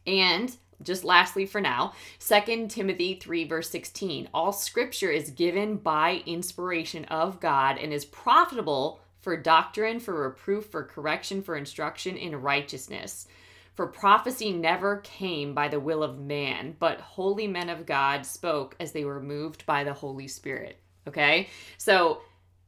And 0.08 0.56
just 0.84 1.04
lastly 1.04 1.46
for 1.46 1.62
now, 1.62 1.94
2 2.20 2.68
Timothy 2.68 3.16
3, 3.16 3.46
verse 3.46 3.70
16. 3.70 4.30
All 4.34 4.52
scripture 4.52 5.12
is 5.12 5.32
given 5.32 5.78
by 5.78 6.24
inspiration 6.26 7.06
of 7.06 7.40
God 7.40 7.78
and 7.78 7.92
is 7.94 8.06
profitable 8.06 9.00
for 9.20 9.36
doctrine, 9.36 10.00
for 10.00 10.28
reproof, 10.28 10.66
for 10.66 10.84
correction, 10.84 11.42
for 11.42 11.56
instruction 11.56 12.16
in 12.16 12.42
righteousness. 12.42 13.28
For 13.76 13.88
prophecy 13.88 14.52
never 14.52 14.98
came 14.98 15.54
by 15.54 15.70
the 15.70 15.80
will 15.80 16.04
of 16.04 16.20
man, 16.20 16.76
but 16.80 17.00
holy 17.00 17.48
men 17.48 17.70
of 17.70 17.86
God 17.86 18.26
spoke 18.26 18.76
as 18.80 18.92
they 18.92 19.06
were 19.06 19.22
moved 19.22 19.66
by 19.66 19.84
the 19.84 19.94
Holy 19.94 20.28
Spirit. 20.28 20.80
Okay? 21.08 21.48
So 21.78 22.22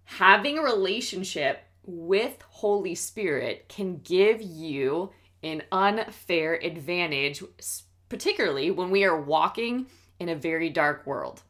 having 0.06 0.58
a 0.58 0.63
relationship 0.63 1.63
with 1.84 2.41
Holy 2.48 2.96
Spirit 2.96 3.68
can 3.68 3.98
give 3.98 4.41
you 4.41 5.12
an 5.44 5.63
unfair 5.72 6.53
advantage 6.53 7.44
particularly 8.12 8.70
when 8.70 8.91
we 8.91 9.06
are 9.06 9.18
walking 9.18 9.86
in 10.20 10.27
a 10.27 10.36
very 10.36 10.70
dark 10.70 11.08
world. 11.08 11.44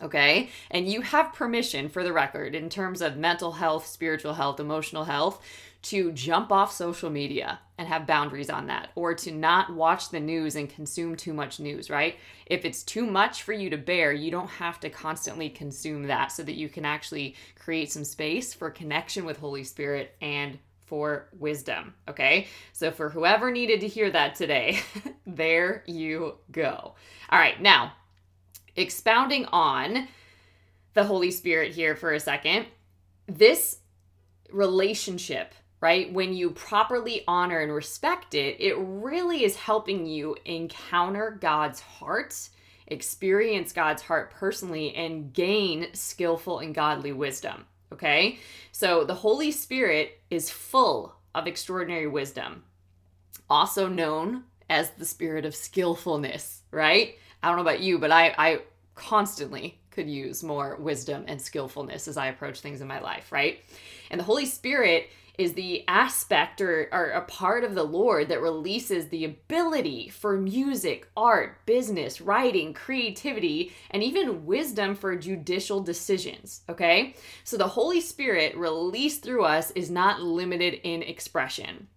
Okay? 0.00 0.48
And 0.70 0.88
you 0.88 1.02
have 1.02 1.34
permission, 1.34 1.90
for 1.90 2.02
the 2.02 2.12
record, 2.12 2.54
in 2.54 2.70
terms 2.70 3.02
of 3.02 3.18
mental 3.18 3.52
health, 3.52 3.86
spiritual 3.86 4.32
health, 4.32 4.58
emotional 4.58 5.04
health, 5.04 5.44
to 5.82 6.10
jump 6.12 6.50
off 6.50 6.72
social 6.72 7.10
media 7.10 7.58
and 7.76 7.86
have 7.86 8.06
boundaries 8.06 8.48
on 8.48 8.68
that, 8.68 8.92
or 8.94 9.12
to 9.12 9.30
not 9.30 9.74
watch 9.74 10.08
the 10.08 10.20
news 10.20 10.56
and 10.56 10.70
consume 10.70 11.16
too 11.16 11.34
much 11.34 11.60
news, 11.60 11.90
right? 11.90 12.16
If 12.46 12.64
it's 12.64 12.82
too 12.82 13.04
much 13.04 13.42
for 13.42 13.52
you 13.52 13.68
to 13.68 13.76
bear, 13.76 14.10
you 14.10 14.30
don't 14.30 14.48
have 14.48 14.80
to 14.80 14.88
constantly 14.88 15.50
consume 15.50 16.04
that 16.04 16.32
so 16.32 16.42
that 16.44 16.56
you 16.56 16.70
can 16.70 16.86
actually 16.86 17.36
create 17.58 17.92
some 17.92 18.04
space 18.04 18.54
for 18.54 18.70
connection 18.70 19.26
with 19.26 19.36
Holy 19.36 19.64
Spirit 19.64 20.16
and 20.22 20.58
for 20.94 21.26
wisdom. 21.40 21.92
Okay. 22.08 22.46
So, 22.72 22.92
for 22.92 23.08
whoever 23.08 23.50
needed 23.50 23.80
to 23.80 23.88
hear 23.88 24.12
that 24.12 24.36
today, 24.36 24.78
there 25.26 25.82
you 25.88 26.36
go. 26.52 26.94
All 27.30 27.38
right. 27.40 27.60
Now, 27.60 27.94
expounding 28.76 29.44
on 29.46 30.06
the 30.92 31.02
Holy 31.02 31.32
Spirit 31.32 31.74
here 31.74 31.96
for 31.96 32.12
a 32.12 32.20
second, 32.20 32.66
this 33.26 33.78
relationship, 34.52 35.52
right, 35.80 36.12
when 36.12 36.32
you 36.32 36.50
properly 36.50 37.24
honor 37.26 37.58
and 37.58 37.74
respect 37.74 38.36
it, 38.36 38.60
it 38.60 38.76
really 38.78 39.42
is 39.42 39.56
helping 39.56 40.06
you 40.06 40.36
encounter 40.44 41.36
God's 41.40 41.80
heart. 41.80 42.50
Experience 42.86 43.72
God's 43.72 44.02
heart 44.02 44.30
personally 44.30 44.94
and 44.94 45.32
gain 45.32 45.88
skillful 45.92 46.60
and 46.60 46.72
godly 46.72 47.10
wisdom. 47.10 47.66
Okay? 47.94 48.38
So 48.72 49.04
the 49.04 49.14
Holy 49.14 49.50
Spirit 49.50 50.20
is 50.30 50.50
full 50.50 51.14
of 51.34 51.46
extraordinary 51.46 52.06
wisdom, 52.06 52.64
also 53.48 53.88
known 53.88 54.44
as 54.68 54.90
the 54.90 55.04
spirit 55.04 55.44
of 55.44 55.54
skillfulness, 55.54 56.62
right? 56.70 57.16
I 57.42 57.48
don't 57.48 57.56
know 57.56 57.62
about 57.62 57.80
you, 57.80 57.98
but 57.98 58.10
I, 58.10 58.34
I 58.36 58.58
constantly 58.94 59.78
could 59.90 60.08
use 60.08 60.42
more 60.42 60.76
wisdom 60.76 61.24
and 61.28 61.40
skillfulness 61.40 62.08
as 62.08 62.16
I 62.16 62.26
approach 62.26 62.60
things 62.60 62.80
in 62.80 62.88
my 62.88 63.00
life, 63.00 63.30
right? 63.30 63.60
And 64.10 64.18
the 64.18 64.24
Holy 64.24 64.46
Spirit 64.46 65.08
is 65.38 65.54
the 65.54 65.86
aspect 65.88 66.60
or, 66.60 66.88
or 66.92 67.10
a 67.10 67.22
part 67.22 67.64
of 67.64 67.74
the 67.74 67.84
Lord 67.84 68.28
that 68.28 68.40
releases 68.40 69.08
the 69.08 69.24
ability 69.24 70.08
for 70.08 70.38
music, 70.38 71.08
art, 71.16 71.66
business, 71.66 72.20
writing, 72.20 72.72
creativity, 72.72 73.72
and 73.90 74.02
even 74.02 74.46
wisdom 74.46 74.94
for 74.94 75.16
judicial 75.16 75.80
decisions. 75.80 76.62
Okay? 76.68 77.16
So 77.42 77.56
the 77.56 77.68
Holy 77.68 78.00
Spirit 78.00 78.56
released 78.56 79.22
through 79.22 79.44
us 79.44 79.70
is 79.72 79.90
not 79.90 80.22
limited 80.22 80.80
in 80.84 81.02
expression. 81.02 81.88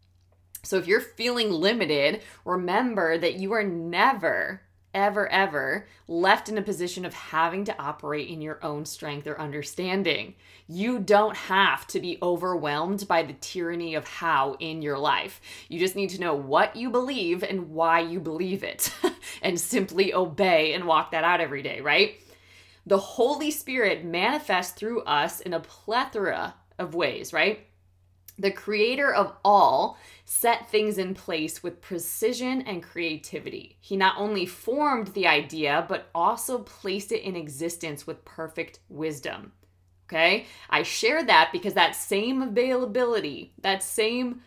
So 0.64 0.78
if 0.78 0.88
you're 0.88 1.00
feeling 1.00 1.52
limited, 1.52 2.22
remember 2.44 3.18
that 3.18 3.36
you 3.36 3.54
are 3.54 3.64
never 3.64 4.62
ever, 4.98 5.32
ever 5.32 5.88
left 6.08 6.50
in 6.50 6.58
a 6.58 6.62
position 6.64 7.06
of 7.06 7.14
having 7.14 7.64
to 7.64 7.80
operate 7.80 8.28
in 8.28 8.42
your 8.42 8.58
own 8.66 8.84
strength 8.84 9.28
or 9.28 9.40
understanding. 9.40 10.34
You 10.68 10.98
don't 10.98 11.38
have 11.38 11.86
to 11.88 12.00
be 12.00 12.18
overwhelmed 12.20 13.08
by 13.08 13.22
the 13.22 13.34
tyranny 13.34 13.94
of 13.94 14.08
how 14.08 14.56
in 14.60 14.82
your 14.82 14.98
life. 14.98 15.40
You 15.70 15.78
just 15.78 15.96
need 15.96 16.10
to 16.10 16.20
know 16.20 16.34
what 16.34 16.76
you 16.76 16.90
believe 16.90 17.44
and 17.44 17.70
why 17.70 18.00
you 18.00 18.20
believe 18.20 18.64
it, 18.64 18.92
and 19.44 19.60
simply 19.60 20.16
obey 20.16 20.74
and 20.74 20.86
walk 20.86 21.12
that 21.12 21.24
out 21.24 21.42
every 21.42 21.62
day, 21.62 21.80
right? 21.80 22.16
The 22.88 22.98
Holy 22.98 23.52
Spirit 23.52 24.04
manifests 24.04 24.74
through 24.74 25.04
us 25.04 25.42
in 25.42 25.54
a 25.54 25.60
plethora 25.60 26.56
of 26.80 26.96
ways, 26.96 27.34
right? 27.34 27.67
The 28.40 28.52
creator 28.52 29.14
of 29.14 29.34
all 29.44 29.98
set 30.26 30.70
things 30.70 30.98
in 30.98 31.16
place 31.16 31.64
with 31.64 31.82
precision 31.82 32.62
and 32.62 32.84
creativity. 32.84 33.78
He 33.80 33.96
not 33.96 34.16
only 34.18 34.46
formed 34.46 35.08
the 35.08 35.28
idea, 35.28 35.86
but 35.88 36.10
also 36.14 36.60
placed 36.60 37.12
it 37.12 37.24
in 37.24 37.36
existence 37.36 38.06
with 38.06 38.26
perfect 38.26 38.80
wisdom. 38.90 39.54
Okay? 40.08 40.46
I 40.70 40.84
share 40.84 41.24
that 41.24 41.50
because 41.52 41.74
that 41.74 41.96
same 41.96 42.42
availability, 42.42 43.54
that 43.62 43.84
same 43.84 44.42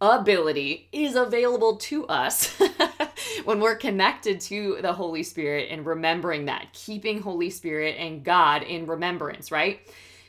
ability 0.00 0.88
is 0.92 1.14
available 1.16 1.76
to 1.76 2.06
us 2.06 2.56
when 3.44 3.60
we're 3.60 3.76
connected 3.76 4.40
to 4.40 4.78
the 4.80 4.92
Holy 4.92 5.22
Spirit 5.22 5.68
and 5.70 5.84
remembering 5.84 6.46
that, 6.46 6.72
keeping 6.72 7.20
Holy 7.20 7.50
Spirit 7.50 7.96
and 7.98 8.24
God 8.24 8.62
in 8.62 8.86
remembrance, 8.86 9.50
right? 9.50 9.80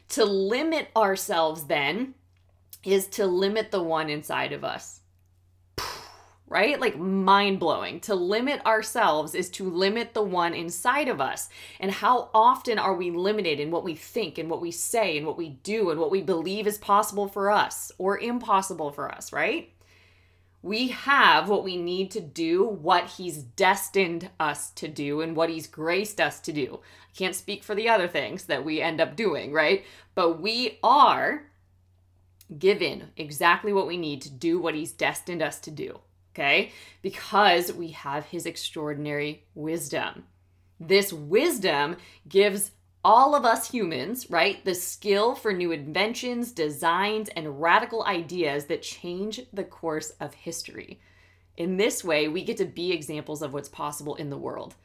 To 0.09 0.25
limit 0.25 0.87
ourselves 0.95 1.65
then 1.65 2.15
is 2.83 3.07
to 3.07 3.25
limit 3.25 3.71
the 3.71 3.83
one 3.83 4.09
inside 4.09 4.53
of 4.53 4.63
us. 4.63 5.01
Right? 6.51 6.81
Like 6.81 6.97
mind 6.97 7.59
blowing. 7.59 7.99
To 7.99 8.15
limit 8.15 8.65
ourselves 8.65 9.35
is 9.35 9.51
to 9.51 9.69
limit 9.69 10.15
the 10.15 10.23
one 10.23 10.55
inside 10.55 11.07
of 11.07 11.21
us. 11.21 11.47
And 11.79 11.91
how 11.91 12.31
often 12.33 12.79
are 12.79 12.95
we 12.95 13.11
limited 13.11 13.59
in 13.59 13.69
what 13.69 13.83
we 13.83 13.93
think 13.93 14.39
and 14.39 14.49
what 14.49 14.59
we 14.59 14.71
say 14.71 15.15
and 15.15 15.27
what 15.27 15.37
we 15.37 15.49
do 15.49 15.91
and 15.91 15.99
what 15.99 16.09
we 16.09 16.23
believe 16.23 16.65
is 16.65 16.79
possible 16.79 17.27
for 17.27 17.51
us 17.51 17.91
or 17.99 18.17
impossible 18.17 18.91
for 18.91 19.13
us, 19.13 19.31
right? 19.31 19.71
We 20.61 20.89
have 20.89 21.47
what 21.47 21.63
we 21.63 21.77
need 21.77 22.11
to 22.11 22.19
do, 22.19 22.65
what 22.65 23.11
He's 23.11 23.37
destined 23.37 24.29
us 24.39 24.71
to 24.71 24.87
do, 24.87 25.21
and 25.21 25.35
what 25.35 25.49
He's 25.49 25.67
graced 25.67 26.19
us 26.19 26.39
to 26.41 26.51
do. 26.51 26.79
I 26.83 27.17
can't 27.17 27.35
speak 27.35 27.63
for 27.63 27.75
the 27.75 27.89
other 27.89 28.07
things 28.07 28.45
that 28.45 28.65
we 28.65 28.81
end 28.81 28.99
up 28.99 29.15
doing, 29.15 29.53
right? 29.53 29.85
But 30.15 30.41
we 30.41 30.79
are 30.83 31.48
given 32.57 33.09
exactly 33.17 33.73
what 33.73 33.87
we 33.87 33.97
need 33.97 34.21
to 34.23 34.31
do 34.31 34.59
what 34.59 34.75
He's 34.75 34.91
destined 34.91 35.41
us 35.41 35.59
to 35.61 35.71
do, 35.71 35.99
okay? 36.33 36.71
Because 37.01 37.71
we 37.71 37.89
have 37.89 38.25
His 38.25 38.45
extraordinary 38.45 39.43
wisdom. 39.53 40.23
This 40.79 41.11
wisdom 41.11 41.97
gives 42.27 42.71
all 43.03 43.35
of 43.35 43.45
us 43.45 43.71
humans, 43.71 44.29
right, 44.29 44.63
the 44.65 44.75
skill 44.75 45.35
for 45.35 45.53
new 45.53 45.71
inventions, 45.71 46.51
designs, 46.51 47.29
and 47.29 47.61
radical 47.61 48.03
ideas 48.03 48.65
that 48.65 48.81
change 48.81 49.41
the 49.53 49.63
course 49.63 50.11
of 50.19 50.33
history. 50.33 50.99
In 51.55 51.77
this 51.77 52.03
way, 52.03 52.27
we 52.27 52.43
get 52.43 52.57
to 52.57 52.65
be 52.65 52.91
examples 52.91 53.41
of 53.41 53.53
what's 53.53 53.69
possible 53.69 54.15
in 54.15 54.29
the 54.29 54.37
world 54.37 54.75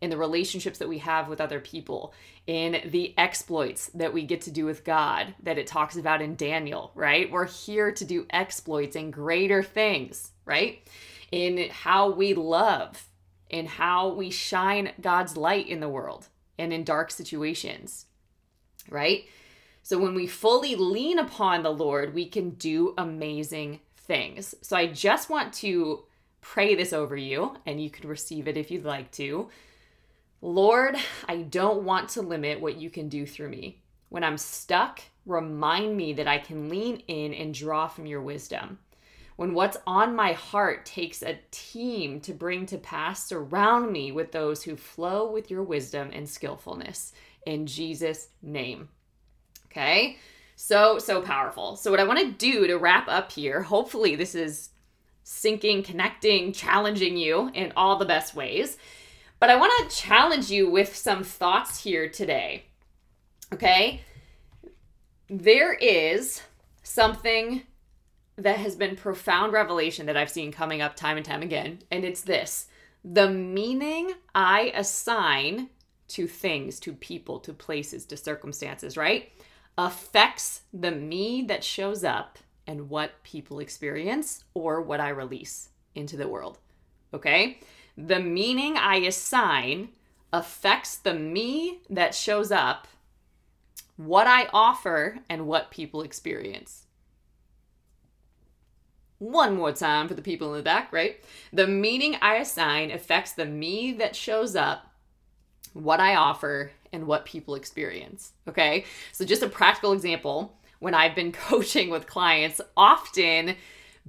in 0.00 0.10
the 0.10 0.16
relationships 0.16 0.78
that 0.78 0.88
we 0.88 0.98
have 0.98 1.28
with 1.28 1.40
other 1.40 1.60
people, 1.60 2.14
in 2.46 2.80
the 2.86 3.14
exploits 3.18 3.90
that 3.94 4.12
we 4.12 4.22
get 4.22 4.40
to 4.42 4.50
do 4.50 4.64
with 4.64 4.84
God 4.84 5.34
that 5.42 5.58
it 5.58 5.66
talks 5.66 5.96
about 5.96 6.22
in 6.22 6.36
Daniel, 6.36 6.90
right? 6.94 7.30
We're 7.30 7.46
here 7.46 7.92
to 7.92 8.04
do 8.04 8.26
exploits 8.30 8.96
and 8.96 9.12
greater 9.12 9.62
things, 9.62 10.32
right? 10.44 10.82
In 11.30 11.68
how 11.70 12.10
we 12.10 12.34
love, 12.34 13.06
in 13.50 13.66
how 13.66 14.08
we 14.08 14.30
shine 14.30 14.92
God's 15.00 15.36
light 15.36 15.68
in 15.68 15.80
the 15.80 15.88
world 15.88 16.28
and 16.58 16.72
in 16.72 16.82
dark 16.82 17.10
situations, 17.10 18.06
right? 18.88 19.24
So 19.82 19.98
when 19.98 20.14
we 20.14 20.26
fully 20.26 20.76
lean 20.76 21.18
upon 21.18 21.62
the 21.62 21.72
Lord, 21.72 22.14
we 22.14 22.26
can 22.26 22.50
do 22.50 22.94
amazing 22.96 23.80
things. 23.96 24.54
So 24.62 24.76
I 24.76 24.86
just 24.86 25.28
want 25.28 25.52
to 25.54 26.04
pray 26.40 26.74
this 26.74 26.92
over 26.92 27.16
you, 27.16 27.56
and 27.66 27.82
you 27.82 27.90
can 27.90 28.08
receive 28.08 28.48
it 28.48 28.56
if 28.56 28.70
you'd 28.70 28.84
like 28.84 29.10
to. 29.12 29.48
Lord, 30.42 30.96
I 31.28 31.38
don't 31.38 31.84
want 31.84 32.10
to 32.10 32.22
limit 32.22 32.60
what 32.60 32.76
you 32.76 32.88
can 32.88 33.08
do 33.08 33.26
through 33.26 33.50
me. 33.50 33.82
When 34.08 34.24
I'm 34.24 34.38
stuck, 34.38 35.00
remind 35.26 35.96
me 35.96 36.14
that 36.14 36.26
I 36.26 36.38
can 36.38 36.68
lean 36.68 37.02
in 37.08 37.34
and 37.34 37.52
draw 37.52 37.88
from 37.88 38.06
your 38.06 38.22
wisdom. 38.22 38.78
When 39.36 39.54
what's 39.54 39.76
on 39.86 40.16
my 40.16 40.32
heart 40.32 40.84
takes 40.84 41.22
a 41.22 41.38
team 41.50 42.20
to 42.22 42.32
bring 42.32 42.66
to 42.66 42.78
pass, 42.78 43.26
surround 43.26 43.92
me 43.92 44.12
with 44.12 44.32
those 44.32 44.62
who 44.62 44.76
flow 44.76 45.30
with 45.30 45.50
your 45.50 45.62
wisdom 45.62 46.10
and 46.12 46.28
skillfulness. 46.28 47.12
In 47.46 47.66
Jesus' 47.66 48.28
name. 48.42 48.88
Okay? 49.66 50.18
So, 50.56 50.98
so 50.98 51.22
powerful. 51.22 51.76
So, 51.76 51.90
what 51.90 52.00
I 52.00 52.04
want 52.04 52.18
to 52.18 52.32
do 52.32 52.66
to 52.66 52.76
wrap 52.76 53.08
up 53.08 53.32
here, 53.32 53.62
hopefully, 53.62 54.14
this 54.14 54.34
is 54.34 54.70
sinking, 55.22 55.84
connecting, 55.84 56.52
challenging 56.52 57.16
you 57.16 57.50
in 57.54 57.72
all 57.76 57.96
the 57.96 58.04
best 58.04 58.34
ways 58.34 58.76
but 59.40 59.50
I 59.50 59.56
want 59.56 59.90
to 59.90 59.96
challenge 59.96 60.50
you 60.50 60.70
with 60.70 60.94
some 60.94 61.24
thoughts 61.24 61.82
here 61.82 62.08
today. 62.08 62.66
Okay? 63.52 64.02
There 65.28 65.72
is 65.74 66.42
something 66.82 67.62
that 68.36 68.58
has 68.58 68.76
been 68.76 68.96
profound 68.96 69.52
revelation 69.52 70.06
that 70.06 70.16
I've 70.16 70.30
seen 70.30 70.52
coming 70.52 70.82
up 70.82 70.94
time 70.94 71.16
and 71.16 71.26
time 71.26 71.42
again, 71.42 71.80
and 71.90 72.04
it's 72.04 72.22
this 72.22 72.68
the 73.02 73.30
meaning 73.30 74.12
I 74.34 74.72
assign 74.74 75.70
to 76.08 76.26
things, 76.26 76.78
to 76.80 76.92
people, 76.92 77.38
to 77.40 77.52
places, 77.52 78.04
to 78.06 78.16
circumstances, 78.16 78.96
right? 78.96 79.32
Affects 79.78 80.62
the 80.72 80.90
me 80.90 81.42
that 81.42 81.64
shows 81.64 82.04
up 82.04 82.38
and 82.66 82.90
what 82.90 83.22
people 83.22 83.60
experience 83.60 84.44
or 84.54 84.82
what 84.82 85.00
I 85.00 85.10
release 85.10 85.70
into 85.94 86.16
the 86.16 86.28
world. 86.28 86.58
Okay? 87.14 87.60
The 88.06 88.20
meaning 88.20 88.76
I 88.76 88.96
assign 88.96 89.90
affects 90.32 90.96
the 90.96 91.14
me 91.14 91.80
that 91.90 92.14
shows 92.14 92.50
up, 92.50 92.86
what 93.96 94.26
I 94.26 94.48
offer, 94.52 95.18
and 95.28 95.46
what 95.46 95.70
people 95.70 96.02
experience. 96.02 96.86
One 99.18 99.54
more 99.54 99.72
time 99.72 100.08
for 100.08 100.14
the 100.14 100.22
people 100.22 100.52
in 100.52 100.58
the 100.58 100.62
back, 100.62 100.92
right? 100.92 101.22
The 101.52 101.66
meaning 101.66 102.16
I 102.22 102.36
assign 102.36 102.90
affects 102.90 103.32
the 103.32 103.44
me 103.44 103.92
that 103.92 104.16
shows 104.16 104.56
up, 104.56 104.86
what 105.74 106.00
I 106.00 106.14
offer, 106.14 106.72
and 106.92 107.06
what 107.06 107.26
people 107.26 107.54
experience. 107.54 108.32
Okay? 108.48 108.84
So, 109.12 109.26
just 109.26 109.42
a 109.42 109.48
practical 109.48 109.92
example 109.92 110.56
when 110.78 110.94
I've 110.94 111.14
been 111.14 111.32
coaching 111.48 111.90
with 111.90 112.06
clients, 112.06 112.62
often 112.76 113.56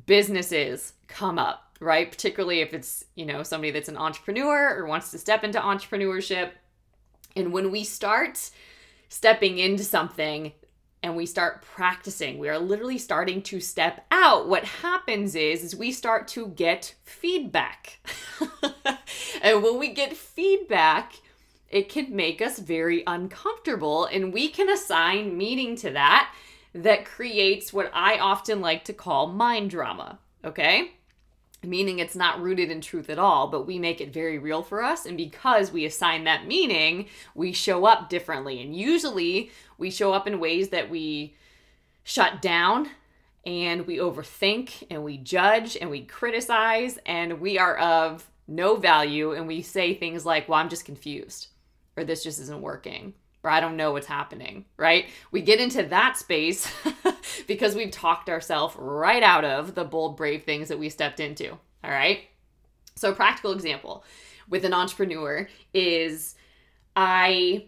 businesses 0.06 0.94
come 1.08 1.38
up 1.38 1.71
right? 1.82 2.10
Particularly 2.10 2.62
if 2.62 2.74
it's, 2.74 3.04
you 3.16 3.26
know, 3.26 3.44
somebody 3.44 3.72
that's 3.72 3.90
an 3.90 3.98
entrepreneur 3.98 4.76
or 4.76 4.86
wants 4.86 5.10
to 5.12 5.18
step 5.18 5.44
into 5.44 5.60
entrepreneurship. 5.60 6.52
And 7.36 7.52
when 7.52 7.72
we 7.72 7.84
start 7.84 8.52
stepping 9.10 9.58
into 9.58 9.84
something 9.84 10.54
and 11.02 11.16
we 11.16 11.26
start 11.26 11.64
practicing, 11.64 12.38
we 12.38 12.50
are 12.50 12.60
literally 12.60 13.00
starting 13.00 13.42
to 13.42 13.60
step 13.60 14.06
out. 14.12 14.48
What 14.48 14.64
happens 14.64 15.34
is, 15.36 15.64
is 15.64 15.76
we 15.76 15.92
start 15.92 16.28
to 16.30 16.50
get 16.50 16.94
feedback. 17.04 18.00
and 19.42 19.64
when 19.64 19.80
we 19.80 19.90
get 19.90 20.16
feedback, 20.16 21.14
it 21.68 21.90
can 21.90 22.16
make 22.16 22.44
us 22.44 22.60
very 22.60 23.04
uncomfortable 23.08 24.06
and 24.06 24.32
we 24.32 24.50
can 24.50 24.70
assign 24.70 25.36
meaning 25.36 25.76
to 25.78 25.90
that 25.92 26.32
that 26.76 27.06
creates 27.06 27.74
what 27.74 27.90
I 27.92 28.20
often 28.20 28.62
like 28.62 28.84
to 28.86 28.94
call 28.94 29.28
mind 29.28 29.72
drama, 29.72 30.20
okay? 30.46 30.92
Meaning 31.64 32.00
it's 32.00 32.16
not 32.16 32.42
rooted 32.42 32.72
in 32.72 32.82
truth 32.82 33.10
at 33.10 33.20
all, 33.20 33.48
but 33.48 33.68
we 33.68 33.78
make 33.78 34.02
it 34.02 34.14
very 34.14 34.38
real 34.38 34.64
for 34.64 34.84
us. 34.84 35.06
And 35.06 35.16
because 35.16 35.72
we 35.72 35.86
assign 35.86 36.24
that 36.24 36.48
meaning, 36.48 37.08
we 37.36 37.54
show 37.54 37.86
up 37.86 38.10
differently. 38.10 38.62
And 38.62 38.76
usually 38.76 39.52
we 39.78 39.92
show 39.92 40.14
up 40.14 40.28
in 40.28 40.40
ways 40.40 40.70
that 40.70 40.90
we 40.90 41.36
shut 42.04 42.42
down 42.42 42.90
and 43.46 43.86
we 43.86 43.98
overthink 43.98 44.84
and 44.90 45.04
we 45.04 45.18
judge 45.18 45.78
and 45.80 45.90
we 45.90 46.02
criticize 46.02 46.98
and 47.06 47.40
we 47.40 47.58
are 47.58 47.78
of 47.78 48.30
no 48.48 48.76
value 48.76 49.32
and 49.32 49.48
we 49.48 49.62
say 49.62 49.94
things 49.94 50.26
like, 50.26 50.50
well, 50.50 50.60
I'm 50.60 50.70
just 50.70 50.86
confused 50.86 51.48
or 51.96 52.04
this 52.04 52.24
just 52.24 52.40
isn't 52.40 52.62
working 52.62 53.14
or 53.44 53.50
I 53.50 53.60
don't 53.60 53.78
know 53.78 53.92
what's 53.92 54.08
happening, 54.08 54.66
right? 54.78 55.08
We 55.32 55.42
get 55.42 55.60
into 55.60 55.84
that 55.84 56.18
space 56.18 56.72
because 57.48 57.76
we've 57.76 57.92
talked 57.92 58.30
ourselves 58.30 58.76
right 58.78 59.24
out 59.24 59.44
of 59.46 59.76
the 59.76 59.84
bold, 59.84 60.18
brave 60.18 60.44
things 60.44 60.68
that 60.70 60.80
we 60.80 60.90
stepped 60.90 61.20
into, 61.20 61.52
all 61.52 61.92
right? 61.92 62.22
So, 62.96 63.14
practical 63.14 63.54
example 63.54 64.04
with 64.50 64.66
an 64.66 64.74
entrepreneur 64.74 65.48
is 65.74 66.36
I 66.96 67.66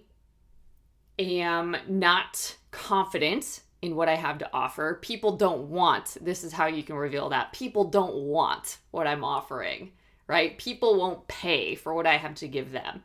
am 1.18 1.78
not 1.88 2.56
confident 2.72 3.62
in 3.82 3.96
what 3.96 4.10
I 4.10 4.16
have 4.16 4.38
to 4.40 4.50
offer. 4.54 5.00
People 5.02 5.38
don't 5.38 5.70
want, 5.70 6.18
this 6.22 6.44
is 6.44 6.54
how 6.54 6.68
you 6.68 6.84
can 6.84 6.96
reveal 6.96 7.30
that. 7.30 7.54
People 7.54 7.86
don't 7.86 8.16
want 8.16 8.78
what 8.92 9.08
I'm 9.08 9.24
offering 9.24 9.92
right? 10.28 10.58
People 10.58 10.98
won't 10.98 11.28
pay 11.28 11.76
for 11.76 11.94
what 11.94 12.08
I 12.08 12.18
have 12.18 12.36
to 12.36 12.48
give 12.48 12.72
them. 12.72 13.04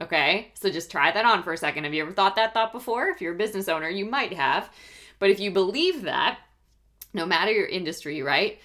Okay, 0.00 0.52
so 0.54 0.70
just 0.70 0.90
try 0.90 1.10
that 1.10 1.24
on 1.24 1.42
for 1.42 1.52
a 1.52 1.56
second. 1.56 1.84
Have 1.84 1.94
you 1.94 2.02
ever 2.02 2.12
thought 2.12 2.36
that 2.36 2.54
thought 2.54 2.72
before? 2.72 3.08
If 3.08 3.20
you're 3.20 3.34
a 3.34 3.38
business 3.38 3.68
owner, 3.68 3.88
you 3.88 4.04
might 4.04 4.32
have. 4.32 4.70
But 5.18 5.30
if 5.30 5.40
you 5.40 5.50
believe 5.50 6.02
that, 6.02 6.38
no 7.12 7.26
matter 7.26 7.50
your 7.50 7.66
industry, 7.66 8.22
right? 8.22 8.58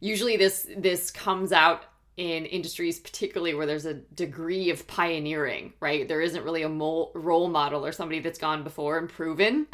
Usually 0.00 0.36
this 0.36 0.66
this 0.76 1.10
comes 1.10 1.52
out 1.52 1.84
in 2.16 2.44
industries 2.44 2.98
particularly 2.98 3.54
where 3.54 3.66
there's 3.66 3.86
a 3.86 3.94
degree 3.94 4.68
of 4.70 4.86
pioneering, 4.86 5.72
right? 5.80 6.06
There 6.06 6.20
isn't 6.20 6.44
really 6.44 6.62
a 6.62 6.68
mo- 6.68 7.12
role 7.14 7.48
model 7.48 7.86
or 7.86 7.92
somebody 7.92 8.20
that's 8.20 8.38
gone 8.38 8.62
before 8.62 8.98
and 8.98 9.08
proven. 9.08 9.68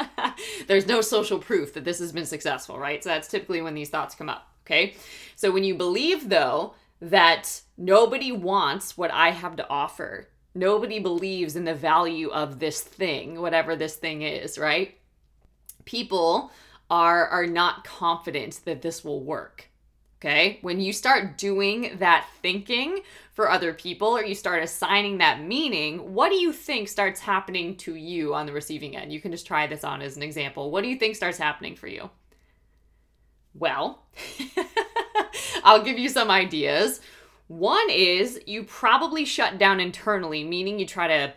there's 0.68 0.86
no 0.86 1.00
social 1.00 1.38
proof 1.38 1.74
that 1.74 1.84
this 1.84 1.98
has 1.98 2.12
been 2.12 2.24
successful, 2.24 2.78
right? 2.78 3.02
So 3.02 3.10
that's 3.10 3.28
typically 3.28 3.60
when 3.60 3.74
these 3.74 3.90
thoughts 3.90 4.14
come 4.14 4.28
up, 4.28 4.48
okay? 4.64 4.94
So 5.36 5.50
when 5.50 5.64
you 5.64 5.74
believe 5.74 6.28
though 6.28 6.74
that 7.00 7.60
nobody 7.76 8.32
wants 8.32 8.96
what 8.96 9.10
I 9.10 9.30
have 9.30 9.56
to 9.56 9.68
offer, 9.68 10.28
nobody 10.54 10.98
believes 10.98 11.56
in 11.56 11.64
the 11.64 11.74
value 11.74 12.30
of 12.30 12.58
this 12.58 12.80
thing, 12.80 13.40
whatever 13.40 13.76
this 13.76 13.96
thing 13.96 14.22
is, 14.22 14.58
right? 14.58 14.96
People 15.84 16.50
are 16.90 17.26
are 17.28 17.46
not 17.46 17.84
confident 17.84 18.60
that 18.64 18.82
this 18.82 19.04
will 19.04 19.22
work. 19.22 19.68
Okay? 20.20 20.58
When 20.62 20.80
you 20.80 20.92
start 20.92 21.36
doing 21.36 21.96
that 21.98 22.28
thinking 22.42 23.00
for 23.32 23.50
other 23.50 23.74
people 23.74 24.08
or 24.08 24.22
you 24.22 24.36
start 24.36 24.62
assigning 24.62 25.18
that 25.18 25.42
meaning, 25.42 26.14
what 26.14 26.28
do 26.28 26.36
you 26.36 26.52
think 26.52 26.86
starts 26.86 27.18
happening 27.18 27.76
to 27.78 27.96
you 27.96 28.32
on 28.32 28.46
the 28.46 28.52
receiving 28.52 28.96
end? 28.96 29.12
You 29.12 29.20
can 29.20 29.32
just 29.32 29.48
try 29.48 29.66
this 29.66 29.82
on 29.82 30.00
as 30.00 30.16
an 30.16 30.22
example. 30.22 30.70
What 30.70 30.84
do 30.84 30.88
you 30.88 30.94
think 30.94 31.16
starts 31.16 31.38
happening 31.38 31.74
for 31.74 31.88
you? 31.88 32.08
Well, 33.52 34.04
I'll 35.64 35.82
give 35.82 35.98
you 35.98 36.08
some 36.08 36.30
ideas. 36.30 37.00
One 37.52 37.90
is 37.90 38.40
you 38.46 38.64
probably 38.64 39.26
shut 39.26 39.58
down 39.58 39.78
internally, 39.78 40.42
meaning 40.42 40.78
you 40.78 40.86
try 40.86 41.06
to 41.08 41.34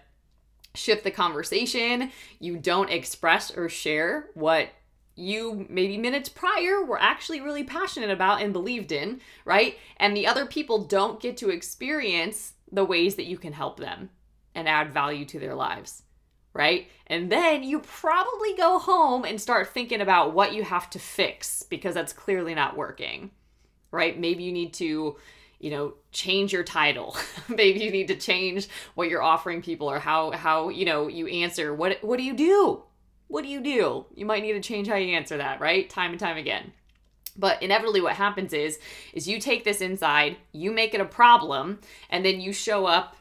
shift 0.73 1.03
the 1.03 1.11
conversation, 1.11 2.09
you 2.39 2.55
don't 2.55 2.89
express 2.89 3.51
or 3.51 3.67
share 3.67 4.29
what 4.33 4.69
you 5.17 5.65
maybe 5.69 5.97
minutes 5.97 6.29
prior 6.29 6.85
were 6.85 7.01
actually 7.01 7.41
really 7.41 7.65
passionate 7.65 8.11
about 8.11 8.41
and 8.41 8.53
believed 8.53 8.93
in, 8.93 9.19
right? 9.43 9.77
And 9.97 10.15
the 10.15 10.25
other 10.25 10.45
people 10.45 10.85
don't 10.85 11.19
get 11.19 11.35
to 11.37 11.49
experience 11.49 12.53
the 12.71 12.85
ways 12.85 13.15
that 13.15 13.25
you 13.25 13.37
can 13.37 13.51
help 13.51 13.77
them 13.77 14.09
and 14.53 14.69
add 14.69 14.93
value 14.93 15.25
to 15.25 15.39
their 15.39 15.53
lives, 15.53 16.03
right? 16.53 16.87
And 17.07 17.29
then 17.29 17.61
you 17.61 17.79
probably 17.81 18.55
go 18.55 18.79
home 18.79 19.25
and 19.25 19.41
start 19.41 19.67
thinking 19.67 19.99
about 19.99 20.33
what 20.33 20.53
you 20.53 20.63
have 20.63 20.89
to 20.91 20.99
fix 20.99 21.61
because 21.63 21.93
that's 21.93 22.13
clearly 22.13 22.55
not 22.55 22.77
working, 22.77 23.31
right? 23.91 24.17
Maybe 24.17 24.43
you 24.43 24.53
need 24.53 24.73
to 24.75 25.17
you 25.59 25.71
know 25.71 25.93
change 26.11 26.51
your 26.53 26.63
title 26.63 27.15
maybe 27.47 27.79
you 27.79 27.91
need 27.91 28.07
to 28.07 28.15
change 28.15 28.67
what 28.95 29.09
you're 29.09 29.21
offering 29.21 29.61
people 29.61 29.89
or 29.89 29.99
how 29.99 30.31
how 30.31 30.69
you 30.69 30.85
know 30.85 31.07
you 31.07 31.27
answer 31.27 31.73
what 31.73 32.03
what 32.03 32.17
do 32.17 32.23
you 32.23 32.33
do 32.35 32.83
what 33.27 33.43
do 33.43 33.49
you 33.49 33.61
do? 33.61 34.05
You 34.15 34.25
might 34.25 34.43
need 34.43 34.53
to 34.53 34.61
change 34.61 34.87
how 34.87 34.95
you 34.95 35.15
answer 35.15 35.37
that, 35.37 35.59
right? 35.59 35.89
Time 35.89 36.11
and 36.11 36.19
time 36.19 36.37
again. 36.37 36.71
But 37.37 37.61
inevitably 37.61 38.01
what 38.01 38.15
happens 38.15 38.53
is 38.53 38.79
is 39.13 39.27
you 39.27 39.39
take 39.39 39.63
this 39.63 39.81
inside, 39.81 40.37
you 40.51 40.71
make 40.71 40.93
it 40.93 41.01
a 41.01 41.05
problem, 41.05 41.79
and 42.09 42.25
then 42.25 42.39
you 42.39 42.53
show 42.53 42.85
up 42.85 43.17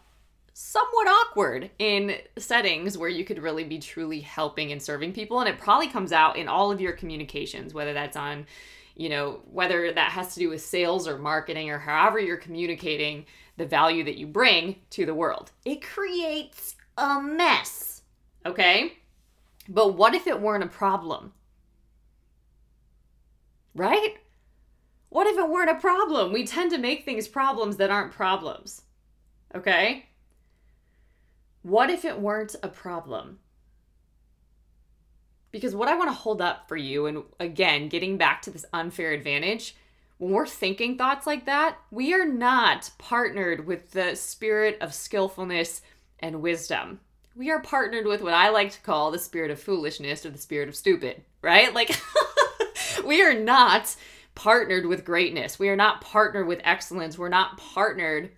somewhat 0.52 1.08
awkward 1.08 1.70
in 1.80 2.16
settings 2.38 2.96
where 2.96 3.08
you 3.08 3.24
could 3.24 3.42
really 3.42 3.64
be 3.64 3.78
truly 3.78 4.20
helping 4.20 4.70
and 4.70 4.80
serving 4.80 5.12
people 5.12 5.40
and 5.40 5.48
it 5.48 5.58
probably 5.58 5.88
comes 5.88 6.12
out 6.12 6.36
in 6.36 6.46
all 6.46 6.70
of 6.70 6.80
your 6.80 6.92
communications 6.92 7.74
whether 7.74 7.92
that's 7.92 8.16
on 8.16 8.46
you 8.96 9.08
know 9.08 9.40
whether 9.50 9.92
that 9.92 10.12
has 10.12 10.34
to 10.34 10.40
do 10.40 10.50
with 10.50 10.60
sales 10.60 11.08
or 11.08 11.18
marketing 11.18 11.70
or 11.70 11.78
however 11.78 12.18
you're 12.18 12.36
communicating 12.36 13.26
the 13.56 13.66
value 13.66 14.04
that 14.04 14.16
you 14.16 14.26
bring 14.26 14.76
to 14.90 15.06
the 15.06 15.14
world 15.14 15.52
it 15.64 15.82
creates 15.82 16.76
a 16.96 17.20
mess 17.20 18.02
okay 18.46 18.92
but 19.68 19.94
what 19.94 20.14
if 20.14 20.26
it 20.26 20.40
weren't 20.40 20.64
a 20.64 20.68
problem? 20.68 21.32
Right? 23.74 24.16
What 25.08 25.26
if 25.26 25.38
it 25.38 25.48
weren't 25.48 25.70
a 25.70 25.80
problem? 25.80 26.32
We 26.32 26.46
tend 26.46 26.70
to 26.72 26.78
make 26.78 27.04
things 27.04 27.28
problems 27.28 27.76
that 27.76 27.90
aren't 27.90 28.12
problems. 28.12 28.82
Okay? 29.54 30.06
What 31.62 31.90
if 31.90 32.04
it 32.04 32.20
weren't 32.20 32.56
a 32.62 32.68
problem? 32.68 33.38
Because 35.54 35.74
what 35.74 35.88
I 35.88 35.96
want 35.96 36.10
to 36.10 36.14
hold 36.14 36.42
up 36.42 36.66
for 36.68 36.76
you, 36.76 37.06
and 37.06 37.22
again, 37.38 37.88
getting 37.88 38.18
back 38.18 38.42
to 38.42 38.50
this 38.50 38.64
unfair 38.72 39.12
advantage, 39.12 39.76
when 40.18 40.32
we're 40.32 40.46
thinking 40.46 40.98
thoughts 40.98 41.26
like 41.26 41.46
that, 41.46 41.78
we 41.90 42.12
are 42.12 42.26
not 42.26 42.90
partnered 42.98 43.66
with 43.66 43.92
the 43.92 44.16
spirit 44.16 44.76
of 44.80 44.92
skillfulness 44.92 45.80
and 46.18 46.42
wisdom 46.42 47.00
we 47.36 47.50
are 47.50 47.60
partnered 47.60 48.06
with 48.06 48.22
what 48.22 48.34
I 48.34 48.50
like 48.50 48.70
to 48.72 48.80
call 48.80 49.10
the 49.10 49.18
spirit 49.18 49.50
of 49.50 49.60
foolishness 49.60 50.24
or 50.24 50.30
the 50.30 50.38
spirit 50.38 50.68
of 50.68 50.76
stupid, 50.76 51.22
right? 51.42 51.74
Like, 51.74 51.90
we 53.04 53.22
are 53.22 53.34
not 53.34 53.94
partnered 54.34 54.86
with 54.86 55.04
greatness. 55.04 55.58
We 55.58 55.68
are 55.68 55.76
not 55.76 56.00
partnered 56.00 56.46
with 56.46 56.60
excellence. 56.64 57.18
We're 57.18 57.28
not 57.28 57.56
partnered 57.56 58.30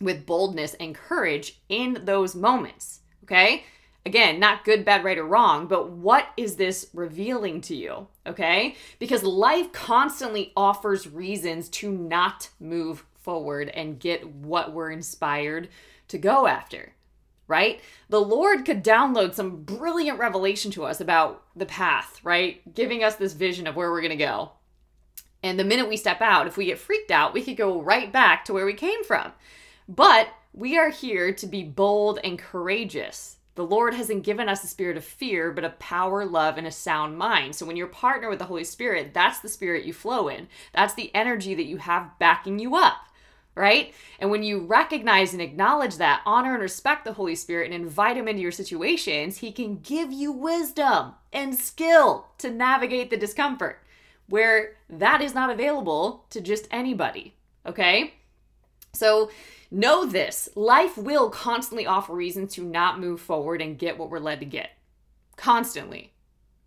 with 0.00 0.26
boldness 0.26 0.74
and 0.74 0.94
courage 0.94 1.60
in 1.68 2.02
those 2.04 2.34
moments, 2.34 3.00
okay? 3.24 3.64
Again, 4.06 4.40
not 4.40 4.64
good, 4.64 4.84
bad, 4.84 5.04
right, 5.04 5.18
or 5.18 5.26
wrong, 5.26 5.66
but 5.66 5.90
what 5.90 6.28
is 6.36 6.56
this 6.56 6.88
revealing 6.94 7.60
to 7.62 7.76
you? 7.76 8.06
Okay? 8.26 8.76
Because 8.98 9.22
life 9.22 9.72
constantly 9.72 10.52
offers 10.56 11.06
reasons 11.06 11.68
to 11.70 11.90
not 11.90 12.48
move 12.58 13.04
forward 13.14 13.68
and 13.68 14.00
get 14.00 14.26
what 14.26 14.72
we're 14.72 14.90
inspired 14.90 15.68
to 16.08 16.18
go 16.18 16.46
after 16.46 16.94
right? 17.50 17.80
The 18.08 18.20
Lord 18.20 18.64
could 18.64 18.84
download 18.84 19.34
some 19.34 19.64
brilliant 19.64 20.20
revelation 20.20 20.70
to 20.70 20.84
us 20.84 21.00
about 21.00 21.42
the 21.56 21.66
path, 21.66 22.20
right? 22.22 22.62
Giving 22.74 23.02
us 23.02 23.16
this 23.16 23.32
vision 23.32 23.66
of 23.66 23.74
where 23.74 23.90
we're 23.90 24.00
going 24.00 24.16
to 24.16 24.24
go. 24.24 24.52
And 25.42 25.58
the 25.58 25.64
minute 25.64 25.88
we 25.88 25.96
step 25.96 26.20
out, 26.20 26.46
if 26.46 26.56
we 26.56 26.66
get 26.66 26.78
freaked 26.78 27.10
out, 27.10 27.34
we 27.34 27.42
could 27.42 27.56
go 27.56 27.82
right 27.82 28.12
back 28.12 28.44
to 28.44 28.52
where 28.52 28.64
we 28.64 28.74
came 28.74 29.02
from. 29.02 29.32
But 29.88 30.28
we 30.52 30.78
are 30.78 30.90
here 30.90 31.32
to 31.32 31.46
be 31.48 31.64
bold 31.64 32.20
and 32.22 32.38
courageous. 32.38 33.36
The 33.54 33.64
Lord 33.64 33.94
hasn't 33.94 34.24
given 34.24 34.48
us 34.48 34.64
a 34.64 34.68
spirit 34.68 34.96
of 34.96 35.04
fear, 35.04 35.50
but 35.52 35.64
a 35.64 35.70
power, 35.70 36.24
love, 36.24 36.56
and 36.56 36.66
a 36.66 36.72
sound 36.72 37.18
mind. 37.18 37.56
So 37.56 37.66
when 37.66 37.76
you're 37.76 37.86
partner 37.86 38.28
with 38.28 38.38
the 38.38 38.46
Holy 38.46 38.64
Spirit, 38.64 39.12
that's 39.12 39.40
the 39.40 39.48
spirit 39.48 39.84
you 39.84 39.92
flow 39.92 40.28
in. 40.28 40.48
That's 40.72 40.94
the 40.94 41.14
energy 41.14 41.54
that 41.54 41.66
you 41.66 41.78
have 41.78 42.18
backing 42.18 42.58
you 42.58 42.76
up 42.76 43.06
right? 43.56 43.92
And 44.18 44.30
when 44.30 44.42
you 44.42 44.60
recognize 44.60 45.32
and 45.32 45.42
acknowledge 45.42 45.96
that, 45.96 46.22
honor 46.24 46.54
and 46.54 46.62
respect 46.62 47.04
the 47.04 47.12
Holy 47.12 47.34
Spirit 47.34 47.66
and 47.70 47.74
invite 47.74 48.16
Him 48.16 48.28
into 48.28 48.40
your 48.40 48.52
situations, 48.52 49.38
He 49.38 49.52
can 49.52 49.80
give 49.80 50.12
you 50.12 50.32
wisdom 50.32 51.14
and 51.32 51.54
skill 51.54 52.28
to 52.38 52.50
navigate 52.50 53.10
the 53.10 53.16
discomfort 53.16 53.82
where 54.28 54.76
that 54.88 55.20
is 55.20 55.34
not 55.34 55.50
available 55.50 56.24
to 56.30 56.40
just 56.40 56.68
anybody, 56.70 57.34
okay? 57.66 58.14
So, 58.92 59.30
know 59.70 60.04
this 60.04 60.48
life 60.54 60.98
will 60.98 61.30
constantly 61.30 61.86
offer 61.86 62.12
reasons 62.12 62.54
to 62.54 62.64
not 62.64 63.00
move 63.00 63.20
forward 63.20 63.62
and 63.62 63.78
get 63.78 63.98
what 63.98 64.10
we're 64.10 64.18
led 64.18 64.40
to 64.40 64.46
get. 64.46 64.70
Constantly. 65.36 66.12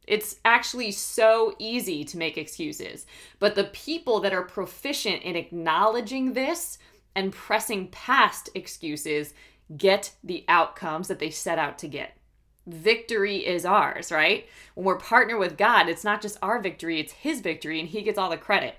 It's 0.05 0.37
actually 0.43 0.91
so 0.91 1.55
easy 1.59 2.03
to 2.05 2.17
make 2.17 2.37
excuses. 2.37 3.05
But 3.39 3.55
the 3.55 3.65
people 3.65 4.19
that 4.21 4.33
are 4.33 4.43
proficient 4.43 5.21
in 5.23 5.35
acknowledging 5.35 6.33
this 6.33 6.77
and 7.15 7.31
pressing 7.31 7.87
past 7.87 8.49
excuses 8.53 9.33
get 9.77 10.13
the 10.23 10.43
outcomes 10.47 11.07
that 11.07 11.19
they 11.19 11.29
set 11.29 11.57
out 11.57 11.77
to 11.79 11.87
get. 11.87 12.17
Victory 12.65 13.45
is 13.45 13.65
ours, 13.65 14.11
right? 14.11 14.47
When 14.75 14.85
we're 14.85 14.97
partnered 14.97 15.39
with 15.39 15.57
God, 15.57 15.89
it's 15.89 16.03
not 16.03 16.21
just 16.21 16.37
our 16.41 16.59
victory, 16.59 16.99
it's 16.99 17.11
His 17.13 17.41
victory, 17.41 17.79
and 17.79 17.89
He 17.89 18.01
gets 18.01 18.17
all 18.17 18.29
the 18.29 18.37
credit. 18.37 18.75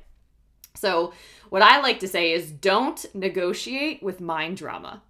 So, 0.76 1.12
what 1.50 1.62
I 1.62 1.80
like 1.80 2.00
to 2.00 2.08
say 2.08 2.32
is 2.32 2.50
don't 2.50 3.04
negotiate 3.14 4.02
with 4.02 4.20
mind 4.20 4.56
drama. 4.56 5.02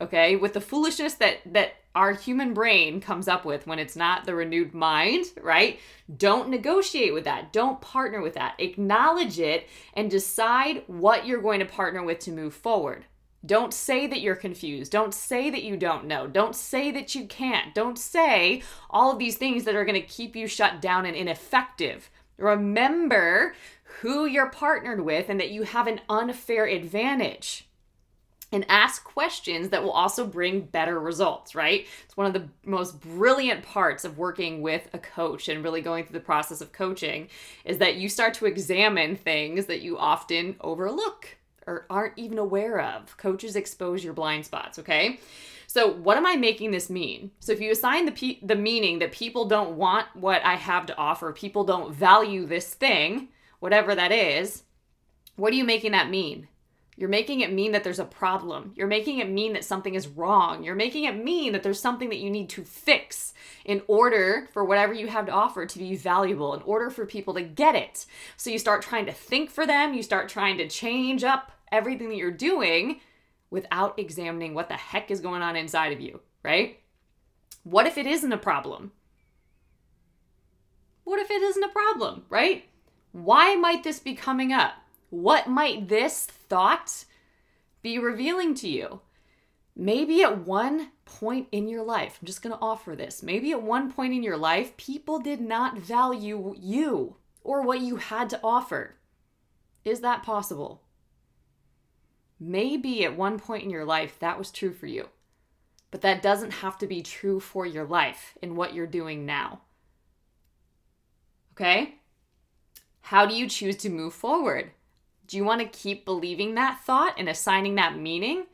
Okay? 0.00 0.36
With 0.36 0.54
the 0.54 0.60
foolishness 0.60 1.14
that 1.14 1.38
that 1.46 1.74
our 1.94 2.12
human 2.12 2.54
brain 2.54 3.00
comes 3.00 3.26
up 3.26 3.44
with 3.44 3.66
when 3.66 3.78
it's 3.78 3.96
not 3.96 4.24
the 4.24 4.34
renewed 4.34 4.72
mind, 4.72 5.26
right? 5.42 5.80
Don't 6.16 6.48
negotiate 6.48 7.12
with 7.12 7.24
that. 7.24 7.52
Don't 7.52 7.80
partner 7.80 8.20
with 8.20 8.34
that. 8.34 8.54
Acknowledge 8.58 9.40
it 9.40 9.66
and 9.94 10.10
decide 10.10 10.84
what 10.86 11.26
you're 11.26 11.42
going 11.42 11.58
to 11.58 11.66
partner 11.66 12.02
with 12.02 12.20
to 12.20 12.30
move 12.30 12.54
forward. 12.54 13.06
Don't 13.44 13.74
say 13.74 14.06
that 14.06 14.20
you're 14.20 14.36
confused. 14.36 14.92
Don't 14.92 15.14
say 15.14 15.50
that 15.50 15.64
you 15.64 15.76
don't 15.76 16.04
know. 16.04 16.26
Don't 16.26 16.54
say 16.54 16.90
that 16.92 17.14
you 17.14 17.26
can't. 17.26 17.74
Don't 17.74 17.98
say 17.98 18.62
all 18.90 19.10
of 19.10 19.18
these 19.18 19.36
things 19.36 19.64
that 19.64 19.74
are 19.74 19.84
going 19.84 20.00
to 20.00 20.06
keep 20.06 20.36
you 20.36 20.46
shut 20.46 20.80
down 20.80 21.06
and 21.06 21.16
ineffective. 21.16 22.10
Remember 22.36 23.54
who 24.00 24.26
you're 24.26 24.50
partnered 24.50 25.00
with 25.00 25.28
and 25.28 25.40
that 25.40 25.50
you 25.50 25.62
have 25.62 25.86
an 25.86 26.00
unfair 26.08 26.66
advantage 26.66 27.66
and 28.52 28.66
ask 28.68 29.04
questions 29.04 29.68
that 29.68 29.82
will 29.82 29.92
also 29.92 30.26
bring 30.26 30.62
better 30.62 30.98
results, 30.98 31.54
right? 31.54 31.86
It's 32.04 32.16
one 32.16 32.26
of 32.26 32.32
the 32.32 32.48
most 32.64 33.00
brilliant 33.00 33.62
parts 33.62 34.04
of 34.04 34.18
working 34.18 34.60
with 34.60 34.88
a 34.92 34.98
coach 34.98 35.48
and 35.48 35.62
really 35.62 35.80
going 35.80 36.04
through 36.04 36.18
the 36.18 36.24
process 36.24 36.60
of 36.60 36.72
coaching 36.72 37.28
is 37.64 37.78
that 37.78 37.96
you 37.96 38.08
start 38.08 38.34
to 38.34 38.46
examine 38.46 39.14
things 39.14 39.66
that 39.66 39.82
you 39.82 39.98
often 39.98 40.56
overlook 40.60 41.36
or 41.66 41.86
aren't 41.88 42.18
even 42.18 42.38
aware 42.38 42.80
of. 42.80 43.16
Coaches 43.16 43.54
expose 43.54 44.02
your 44.02 44.14
blind 44.14 44.46
spots, 44.46 44.78
okay? 44.78 45.20
So, 45.68 45.92
what 45.92 46.16
am 46.16 46.26
I 46.26 46.34
making 46.34 46.72
this 46.72 46.90
mean? 46.90 47.30
So, 47.38 47.52
if 47.52 47.60
you 47.60 47.70
assign 47.70 48.06
the 48.06 48.12
pe- 48.12 48.40
the 48.42 48.56
meaning 48.56 48.98
that 48.98 49.12
people 49.12 49.44
don't 49.44 49.76
want 49.76 50.08
what 50.14 50.44
I 50.44 50.56
have 50.56 50.86
to 50.86 50.96
offer, 50.96 51.32
people 51.32 51.62
don't 51.62 51.94
value 51.94 52.44
this 52.44 52.74
thing, 52.74 53.28
whatever 53.60 53.94
that 53.94 54.10
is, 54.10 54.64
what 55.36 55.52
are 55.52 55.56
you 55.56 55.64
making 55.64 55.92
that 55.92 56.10
mean? 56.10 56.48
You're 56.96 57.08
making 57.08 57.40
it 57.40 57.50
mean 57.50 57.72
that 57.72 57.82
there's 57.82 57.98
a 57.98 58.04
problem. 58.04 58.74
You're 58.76 58.86
making 58.86 59.20
it 59.20 59.30
mean 59.30 59.54
that 59.54 59.64
something 59.64 59.94
is 59.94 60.06
wrong. 60.06 60.62
You're 60.62 60.74
making 60.74 61.04
it 61.04 61.24
mean 61.24 61.52
that 61.52 61.62
there's 61.62 61.80
something 61.80 62.10
that 62.10 62.18
you 62.18 62.28
need 62.28 62.50
to 62.50 62.62
fix 62.62 63.32
in 63.64 63.80
order 63.86 64.50
for 64.52 64.66
whatever 64.66 64.92
you 64.92 65.06
have 65.06 65.24
to 65.24 65.32
offer 65.32 65.64
to 65.64 65.78
be 65.78 65.96
valuable, 65.96 66.52
in 66.52 66.60
order 66.62 66.90
for 66.90 67.06
people 67.06 67.32
to 67.34 67.42
get 67.42 67.74
it. 67.74 68.04
So 68.36 68.50
you 68.50 68.58
start 68.58 68.82
trying 68.82 69.06
to 69.06 69.12
think 69.12 69.48
for 69.50 69.66
them, 69.66 69.94
you 69.94 70.02
start 70.02 70.28
trying 70.28 70.58
to 70.58 70.68
change 70.68 71.24
up 71.24 71.52
everything 71.72 72.10
that 72.10 72.16
you're 72.16 72.30
doing 72.30 73.00
without 73.48 73.98
examining 73.98 74.52
what 74.52 74.68
the 74.68 74.74
heck 74.74 75.10
is 75.10 75.20
going 75.20 75.40
on 75.40 75.56
inside 75.56 75.94
of 75.94 76.00
you, 76.00 76.20
right? 76.42 76.80
What 77.62 77.86
if 77.86 77.96
it 77.96 78.06
isn't 78.06 78.32
a 78.32 78.36
problem? 78.36 78.92
What 81.04 81.18
if 81.18 81.30
it 81.30 81.42
isn't 81.42 81.64
a 81.64 81.68
problem, 81.68 82.24
right? 82.28 82.64
Why 83.12 83.54
might 83.56 83.82
this 83.82 83.98
be 83.98 84.14
coming 84.14 84.52
up? 84.52 84.74
What 85.10 85.48
might 85.48 85.88
this 85.88 86.26
thought 86.26 87.04
be 87.82 87.98
revealing 87.98 88.54
to 88.56 88.68
you? 88.68 89.00
Maybe 89.76 90.22
at 90.22 90.46
one 90.46 90.90
point 91.04 91.48
in 91.50 91.68
your 91.68 91.82
life, 91.82 92.18
I'm 92.20 92.26
just 92.26 92.42
going 92.42 92.54
to 92.54 92.62
offer 92.62 92.94
this. 92.94 93.22
Maybe 93.22 93.50
at 93.52 93.62
one 93.62 93.90
point 93.90 94.12
in 94.12 94.22
your 94.22 94.36
life, 94.36 94.76
people 94.76 95.18
did 95.18 95.40
not 95.40 95.78
value 95.78 96.54
you 96.58 97.16
or 97.42 97.62
what 97.62 97.80
you 97.80 97.96
had 97.96 98.30
to 98.30 98.40
offer. 98.44 98.96
Is 99.84 100.00
that 100.00 100.22
possible? 100.22 100.82
Maybe 102.38 103.04
at 103.04 103.16
one 103.16 103.38
point 103.38 103.64
in 103.64 103.70
your 103.70 103.84
life 103.84 104.18
that 104.18 104.38
was 104.38 104.50
true 104.50 104.72
for 104.72 104.86
you, 104.86 105.08
but 105.90 106.00
that 106.02 106.22
doesn't 106.22 106.52
have 106.52 106.78
to 106.78 106.86
be 106.86 107.02
true 107.02 107.40
for 107.40 107.66
your 107.66 107.84
life 107.84 108.36
in 108.40 108.56
what 108.56 108.74
you're 108.74 108.86
doing 108.86 109.26
now. 109.26 109.62
Okay? 111.52 111.99
How 113.10 113.26
do 113.26 113.34
you 113.34 113.48
choose 113.48 113.74
to 113.78 113.90
move 113.90 114.14
forward? 114.14 114.70
Do 115.26 115.36
you 115.36 115.42
want 115.42 115.60
to 115.60 115.66
keep 115.66 116.04
believing 116.04 116.54
that 116.54 116.84
thought 116.84 117.16
and 117.18 117.28
assigning 117.28 117.74
that 117.74 117.98
meaning? 117.98 118.46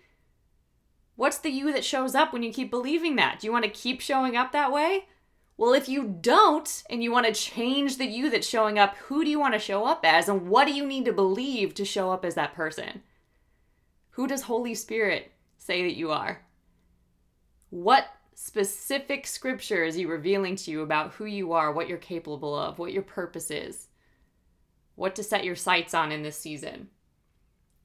What's 1.14 1.36
the 1.36 1.50
you 1.50 1.70
that 1.74 1.84
shows 1.84 2.14
up 2.14 2.32
when 2.32 2.42
you 2.42 2.50
keep 2.50 2.70
believing 2.70 3.16
that? 3.16 3.38
Do 3.38 3.46
you 3.46 3.52
want 3.52 3.66
to 3.66 3.70
keep 3.70 4.00
showing 4.00 4.34
up 4.34 4.52
that 4.52 4.72
way? 4.72 5.08
Well, 5.58 5.74
if 5.74 5.90
you 5.90 6.04
don't 6.22 6.84
and 6.88 7.04
you 7.04 7.12
want 7.12 7.26
to 7.26 7.34
change 7.34 7.98
the 7.98 8.06
you 8.06 8.30
that's 8.30 8.48
showing 8.48 8.78
up, 8.78 8.96
who 8.96 9.24
do 9.24 9.28
you 9.28 9.38
want 9.38 9.52
to 9.52 9.60
show 9.60 9.84
up 9.84 10.06
as 10.06 10.26
and 10.26 10.48
what 10.48 10.66
do 10.66 10.72
you 10.72 10.86
need 10.86 11.04
to 11.04 11.12
believe 11.12 11.74
to 11.74 11.84
show 11.84 12.10
up 12.10 12.24
as 12.24 12.34
that 12.36 12.54
person? 12.54 13.02
Who 14.12 14.26
does 14.26 14.40
Holy 14.40 14.74
Spirit 14.74 15.32
say 15.58 15.82
that 15.82 15.98
you 15.98 16.12
are? 16.12 16.46
What 17.68 18.06
specific 18.34 19.26
scripture 19.26 19.84
is 19.84 19.96
he 19.96 20.06
revealing 20.06 20.56
to 20.56 20.70
you 20.70 20.80
about 20.80 21.12
who 21.12 21.26
you 21.26 21.52
are, 21.52 21.72
what 21.72 21.90
you're 21.90 21.98
capable 21.98 22.58
of, 22.58 22.78
what 22.78 22.94
your 22.94 23.02
purpose 23.02 23.50
is? 23.50 23.88
What 24.96 25.14
to 25.14 25.22
set 25.22 25.44
your 25.44 25.54
sights 25.54 25.94
on 25.94 26.10
in 26.10 26.22
this 26.22 26.38
season. 26.38 26.88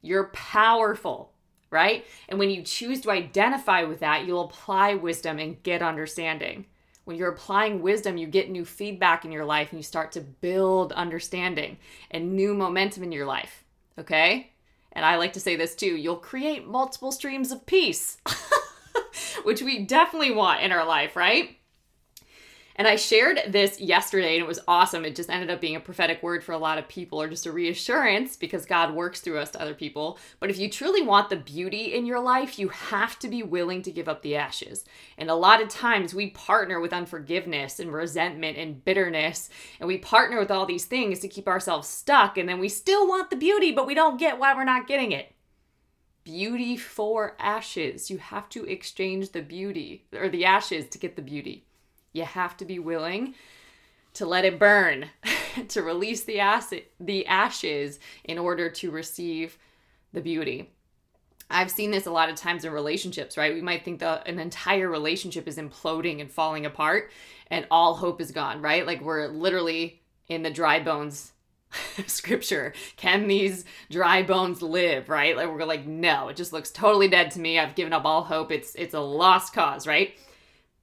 You're 0.01 0.31
powerful, 0.33 1.33
right? 1.69 2.05
And 2.27 2.39
when 2.39 2.49
you 2.49 2.63
choose 2.63 3.01
to 3.01 3.11
identify 3.11 3.83
with 3.83 3.99
that, 3.99 4.25
you'll 4.25 4.45
apply 4.45 4.95
wisdom 4.95 5.37
and 5.37 5.61
get 5.61 5.83
understanding. 5.83 6.65
When 7.03 7.17
you're 7.17 7.31
applying 7.31 7.81
wisdom, 7.81 8.17
you 8.17 8.27
get 8.27 8.49
new 8.49 8.65
feedback 8.65 9.25
in 9.25 9.31
your 9.31 9.45
life 9.45 9.71
and 9.71 9.79
you 9.79 9.83
start 9.83 10.11
to 10.13 10.21
build 10.21 10.93
understanding 10.93 11.77
and 12.09 12.33
new 12.33 12.53
momentum 12.53 13.03
in 13.03 13.11
your 13.11 13.25
life, 13.25 13.63
okay? 13.97 14.51
And 14.93 15.05
I 15.05 15.15
like 15.15 15.33
to 15.33 15.39
say 15.39 15.55
this 15.55 15.75
too 15.75 15.95
you'll 15.95 16.17
create 16.17 16.67
multiple 16.67 17.11
streams 17.11 17.51
of 17.51 17.65
peace, 17.65 18.17
which 19.43 19.61
we 19.61 19.85
definitely 19.85 20.31
want 20.31 20.61
in 20.61 20.71
our 20.71 20.85
life, 20.85 21.15
right? 21.15 21.57
And 22.81 22.87
I 22.87 22.95
shared 22.95 23.39
this 23.47 23.79
yesterday 23.79 24.37
and 24.37 24.43
it 24.43 24.47
was 24.47 24.59
awesome. 24.67 25.05
It 25.05 25.15
just 25.15 25.29
ended 25.29 25.51
up 25.51 25.61
being 25.61 25.75
a 25.75 25.79
prophetic 25.79 26.23
word 26.23 26.43
for 26.43 26.53
a 26.53 26.57
lot 26.57 26.79
of 26.79 26.87
people 26.87 27.21
or 27.21 27.29
just 27.29 27.45
a 27.45 27.51
reassurance 27.51 28.35
because 28.35 28.65
God 28.65 28.95
works 28.95 29.21
through 29.21 29.37
us 29.37 29.51
to 29.51 29.61
other 29.61 29.75
people. 29.75 30.17
But 30.39 30.49
if 30.49 30.57
you 30.57 30.67
truly 30.67 31.03
want 31.03 31.29
the 31.29 31.35
beauty 31.35 31.93
in 31.93 32.07
your 32.07 32.19
life, 32.19 32.57
you 32.57 32.69
have 32.69 33.19
to 33.19 33.27
be 33.27 33.43
willing 33.43 33.83
to 33.83 33.91
give 33.91 34.09
up 34.09 34.23
the 34.23 34.35
ashes. 34.35 34.83
And 35.15 35.29
a 35.29 35.35
lot 35.35 35.61
of 35.61 35.69
times 35.69 36.15
we 36.15 36.31
partner 36.31 36.79
with 36.79 36.91
unforgiveness 36.91 37.79
and 37.79 37.93
resentment 37.93 38.57
and 38.57 38.83
bitterness, 38.83 39.51
and 39.79 39.85
we 39.87 39.99
partner 39.99 40.39
with 40.39 40.49
all 40.49 40.65
these 40.65 40.85
things 40.85 41.19
to 41.19 41.27
keep 41.27 41.47
ourselves 41.47 41.87
stuck. 41.87 42.35
And 42.35 42.49
then 42.49 42.57
we 42.57 42.67
still 42.67 43.07
want 43.07 43.29
the 43.29 43.35
beauty, 43.35 43.71
but 43.71 43.85
we 43.85 43.93
don't 43.93 44.19
get 44.19 44.39
why 44.39 44.55
we're 44.55 44.63
not 44.63 44.87
getting 44.87 45.11
it 45.11 45.35
beauty 46.23 46.77
for 46.77 47.35
ashes. 47.39 48.09
You 48.09 48.17
have 48.17 48.49
to 48.49 48.63
exchange 48.65 49.31
the 49.31 49.41
beauty 49.41 50.05
or 50.15 50.29
the 50.29 50.45
ashes 50.45 50.87
to 50.89 50.97
get 50.97 51.15
the 51.15 51.21
beauty. 51.21 51.65
You 52.13 52.23
have 52.23 52.57
to 52.57 52.65
be 52.65 52.79
willing 52.79 53.35
to 54.13 54.25
let 54.25 54.45
it 54.45 54.59
burn, 54.59 55.05
to 55.69 55.81
release 55.81 56.23
the 56.23 56.39
acid, 56.39 56.83
the 56.99 57.25
ashes 57.27 57.99
in 58.23 58.37
order 58.37 58.69
to 58.69 58.91
receive 58.91 59.57
the 60.13 60.21
beauty. 60.21 60.69
I've 61.49 61.71
seen 61.71 61.91
this 61.91 62.05
a 62.05 62.11
lot 62.11 62.29
of 62.29 62.35
times 62.35 62.63
in 62.63 62.71
relationships, 62.71 63.37
right? 63.37 63.53
We 63.53 63.61
might 63.61 63.83
think 63.83 63.99
that 63.99 64.27
an 64.27 64.39
entire 64.39 64.89
relationship 64.89 65.47
is 65.47 65.57
imploding 65.57 66.21
and 66.21 66.31
falling 66.31 66.65
apart 66.65 67.11
and 67.49 67.67
all 67.69 67.95
hope 67.95 68.21
is 68.21 68.31
gone, 68.31 68.61
right? 68.61 68.85
Like 68.87 69.01
we're 69.01 69.27
literally 69.27 70.01
in 70.29 70.43
the 70.43 70.49
dry 70.49 70.79
bones 70.79 71.33
scripture. 72.07 72.73
Can 72.95 73.27
these 73.27 73.65
dry 73.89 74.23
bones 74.23 74.61
live, 74.61 75.09
right? 75.09 75.35
Like 75.35 75.49
we're 75.49 75.65
like 75.65 75.85
no, 75.85 76.29
it 76.29 76.37
just 76.37 76.53
looks 76.53 76.71
totally 76.71 77.09
dead 77.09 77.31
to 77.31 77.39
me. 77.39 77.59
I've 77.59 77.75
given 77.75 77.93
up 77.93 78.05
all 78.05 78.23
hope. 78.23 78.51
It's 78.51 78.73
it's 78.75 78.93
a 78.93 78.99
lost 78.99 79.53
cause, 79.53 79.85
right? 79.85 80.13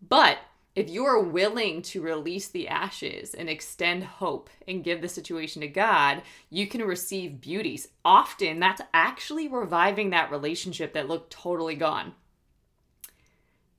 But 0.06 0.38
if 0.78 0.88
you 0.88 1.04
are 1.04 1.18
willing 1.18 1.82
to 1.82 2.00
release 2.00 2.46
the 2.46 2.68
ashes 2.68 3.34
and 3.34 3.50
extend 3.50 4.04
hope 4.04 4.48
and 4.68 4.84
give 4.84 5.00
the 5.00 5.08
situation 5.08 5.60
to 5.60 5.66
God, 5.66 6.22
you 6.50 6.68
can 6.68 6.84
receive 6.84 7.40
beauties. 7.40 7.88
Often 8.04 8.60
that's 8.60 8.80
actually 8.94 9.48
reviving 9.48 10.10
that 10.10 10.30
relationship 10.30 10.92
that 10.92 11.08
looked 11.08 11.32
totally 11.32 11.74
gone. 11.74 12.14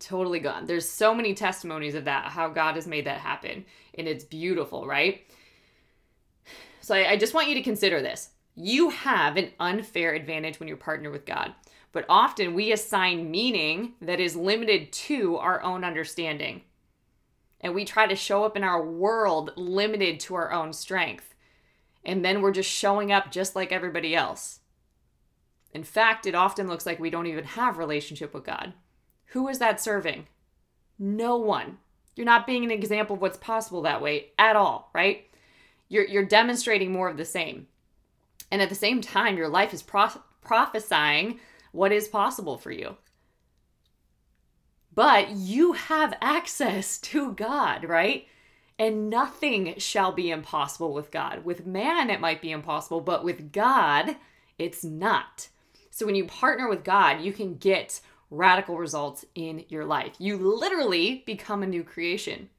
Totally 0.01 0.41
gone. 0.41 0.65
There's 0.65 0.89
so 0.89 1.15
many 1.15 1.33
testimonies 1.33 1.95
of 1.95 2.03
that, 2.03 2.33
how 2.33 2.49
God 2.49 2.75
has 2.75 2.85
made 2.85 3.05
that 3.05 3.19
happen. 3.19 3.63
And 3.97 4.05
it's 4.05 4.25
beautiful, 4.25 4.85
right? 4.85 5.21
So 6.81 6.95
I, 6.95 7.11
I 7.11 7.17
just 7.17 7.33
want 7.33 7.47
you 7.47 7.55
to 7.55 7.61
consider 7.61 8.01
this. 8.01 8.31
You 8.55 8.89
have 8.89 9.37
an 9.37 9.51
unfair 9.57 10.15
advantage 10.15 10.59
when 10.59 10.67
you're 10.67 10.75
partner 10.75 11.11
with 11.11 11.25
God, 11.25 11.53
but 11.93 12.03
often 12.09 12.53
we 12.53 12.73
assign 12.73 13.31
meaning 13.31 13.93
that 14.01 14.19
is 14.19 14.35
limited 14.35 14.91
to 14.91 15.37
our 15.37 15.63
own 15.63 15.85
understanding 15.85 16.63
and 17.61 17.75
we 17.75 17.85
try 17.85 18.07
to 18.07 18.15
show 18.15 18.43
up 18.43 18.55
in 18.55 18.63
our 18.63 18.83
world 18.83 19.51
limited 19.55 20.19
to 20.21 20.35
our 20.35 20.51
own 20.51 20.73
strength. 20.73 21.35
And 22.05 22.23
then 22.23 22.41
we're 22.41 22.51
just 22.51 22.69
showing 22.69 23.11
up 23.11 23.31
just 23.31 23.55
like 23.55 23.71
everybody 23.71 24.15
else. 24.15 24.59
In 25.73 25.83
fact, 25.83 26.25
it 26.25 26.35
often 26.35 26.67
looks 26.67 26.85
like 26.85 26.99
we 26.99 27.09
don't 27.09 27.27
even 27.27 27.43
have 27.43 27.77
relationship 27.77 28.33
with 28.33 28.45
God. 28.45 28.73
Who 29.27 29.47
is 29.47 29.59
that 29.59 29.81
serving? 29.81 30.27
No 30.97 31.37
one. 31.37 31.77
You're 32.15 32.25
not 32.25 32.47
being 32.47 32.63
an 32.63 32.71
example 32.71 33.15
of 33.15 33.21
what's 33.21 33.37
possible 33.37 33.81
that 33.83 34.01
way 34.01 34.31
at 34.37 34.55
all, 34.55 34.89
right? 34.93 35.25
You're 35.87 36.05
you're 36.05 36.25
demonstrating 36.25 36.91
more 36.91 37.09
of 37.09 37.17
the 37.17 37.25
same. 37.25 37.67
And 38.51 38.61
at 38.61 38.69
the 38.69 38.75
same 38.75 39.01
time, 39.01 39.37
your 39.37 39.47
life 39.47 39.73
is 39.73 39.83
pro- 39.83 40.21
prophesying 40.41 41.39
what 41.71 41.91
is 41.91 42.07
possible 42.07 42.57
for 42.57 42.71
you 42.71 42.97
but 44.99 45.29
you 45.29 45.71
have 45.71 46.17
access 46.21 46.97
to 46.97 47.31
God, 47.31 47.85
right? 47.85 48.27
And 48.77 49.09
nothing 49.09 49.75
shall 49.77 50.11
be 50.11 50.29
impossible 50.29 50.93
with 50.93 51.09
God. 51.09 51.45
With 51.45 51.65
man, 51.65 52.09
it 52.09 52.19
might 52.19 52.41
be 52.41 52.51
impossible, 52.51 52.99
but 52.99 53.23
with 53.23 53.53
God, 53.53 54.17
it's 54.57 54.83
not. 54.83 55.47
So 55.89 56.05
when 56.05 56.15
you 56.15 56.25
partner 56.25 56.67
with 56.67 56.83
God, 56.83 57.21
you 57.21 57.31
can 57.31 57.55
get 57.55 58.01
radical 58.29 58.77
results 58.77 59.23
in 59.35 59.63
your 59.69 59.85
life. 59.85 60.15
You 60.19 60.35
literally 60.35 61.23
become 61.25 61.63
a 61.63 61.67
new 61.67 61.85
creation 61.85 62.49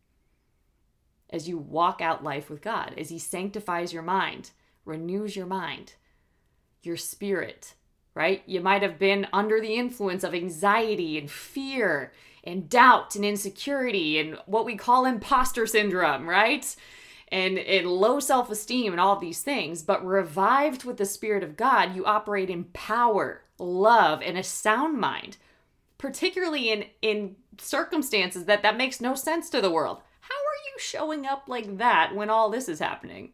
as 1.29 1.47
you 1.47 1.59
walk 1.59 2.01
out 2.01 2.25
life 2.25 2.49
with 2.49 2.63
God, 2.63 2.95
as 2.97 3.11
He 3.11 3.19
sanctifies 3.19 3.93
your 3.93 4.03
mind, 4.03 4.53
renews 4.87 5.37
your 5.37 5.45
mind, 5.45 5.93
your 6.83 6.97
spirit, 6.97 7.75
right? 8.15 8.43
You 8.47 8.63
might 8.63 8.81
have 8.81 8.99
been 8.99 9.27
under 9.31 9.61
the 9.61 9.75
influence 9.75 10.25
of 10.25 10.33
anxiety 10.33 11.19
and 11.19 11.31
fear 11.31 12.13
and 12.45 12.69
doubt 12.69 13.15
and 13.15 13.25
insecurity 13.25 14.19
and 14.19 14.39
what 14.47 14.65
we 14.65 14.77
call 14.77 15.05
imposter 15.05 15.67
syndrome, 15.67 16.29
right? 16.29 16.75
And, 17.29 17.59
and 17.59 17.87
low 17.87 18.19
self 18.19 18.51
esteem 18.51 18.93
and 18.93 19.01
all 19.01 19.17
these 19.17 19.43
things. 19.43 19.83
But 19.83 20.05
revived 20.05 20.85
with 20.85 20.97
the 20.97 21.07
Spirit 21.07 21.43
of 21.43 21.57
God, 21.57 21.95
you 21.95 22.05
operate 22.05 22.51
in 22.51 22.65
power, 22.65 23.43
love, 23.59 24.21
and 24.23 24.37
a 24.37 24.43
sound 24.43 24.99
mind, 24.99 25.37
particularly 25.99 26.71
in, 26.71 26.87
in 27.03 27.37
circumstances 27.59 28.47
that 28.47 28.63
that 28.63 28.77
makes 28.77 29.01
no 29.01 29.15
sense 29.15 29.51
to 29.51 29.61
the 29.61 29.71
world. 29.71 29.99
How 30.21 30.35
are 30.35 30.61
you 30.73 30.79
showing 30.79 31.27
up 31.27 31.45
like 31.47 31.79
that 31.79 32.15
when 32.15 32.31
all 32.31 32.51
this 32.51 32.69
is 32.69 32.79
happening? 32.79 33.33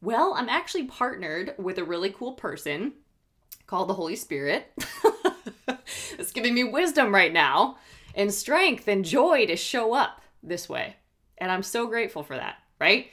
Well, 0.00 0.34
I'm 0.36 0.48
actually 0.48 0.84
partnered 0.84 1.54
with 1.58 1.78
a 1.78 1.84
really 1.84 2.10
cool 2.10 2.32
person 2.32 2.92
called 3.66 3.88
the 3.88 3.94
Holy 3.94 4.16
Spirit. 4.16 4.72
it's 6.18 6.32
giving 6.32 6.54
me 6.54 6.64
wisdom 6.64 7.14
right 7.14 7.32
now 7.32 7.76
and 8.18 8.34
strength 8.34 8.88
and 8.88 9.04
joy 9.04 9.46
to 9.46 9.56
show 9.56 9.94
up 9.94 10.20
this 10.42 10.68
way. 10.68 10.96
And 11.38 11.50
I'm 11.50 11.62
so 11.62 11.86
grateful 11.86 12.24
for 12.24 12.36
that, 12.36 12.56
right? 12.80 13.06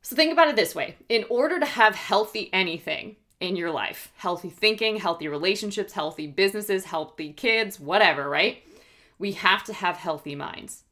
So 0.00 0.16
think 0.16 0.32
about 0.32 0.48
it 0.48 0.56
this 0.56 0.74
way 0.74 0.96
in 1.08 1.24
order 1.28 1.60
to 1.60 1.66
have 1.66 1.94
healthy 1.94 2.48
anything 2.52 3.16
in 3.40 3.56
your 3.56 3.70
life, 3.70 4.10
healthy 4.16 4.48
thinking, 4.48 4.96
healthy 4.96 5.28
relationships, 5.28 5.92
healthy 5.92 6.26
businesses, 6.26 6.86
healthy 6.86 7.34
kids, 7.34 7.78
whatever, 7.78 8.28
right? 8.28 8.62
We 9.18 9.32
have 9.32 9.62
to 9.64 9.74
have 9.74 9.98
healthy 9.98 10.34
minds. 10.34 10.84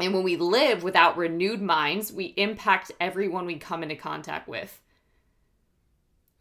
And 0.00 0.12
when 0.12 0.24
we 0.24 0.36
live 0.36 0.82
without 0.82 1.16
renewed 1.16 1.62
minds, 1.62 2.12
we 2.12 2.34
impact 2.36 2.90
everyone 3.00 3.46
we 3.46 3.56
come 3.56 3.84
into 3.84 3.94
contact 3.94 4.48
with. 4.48 4.80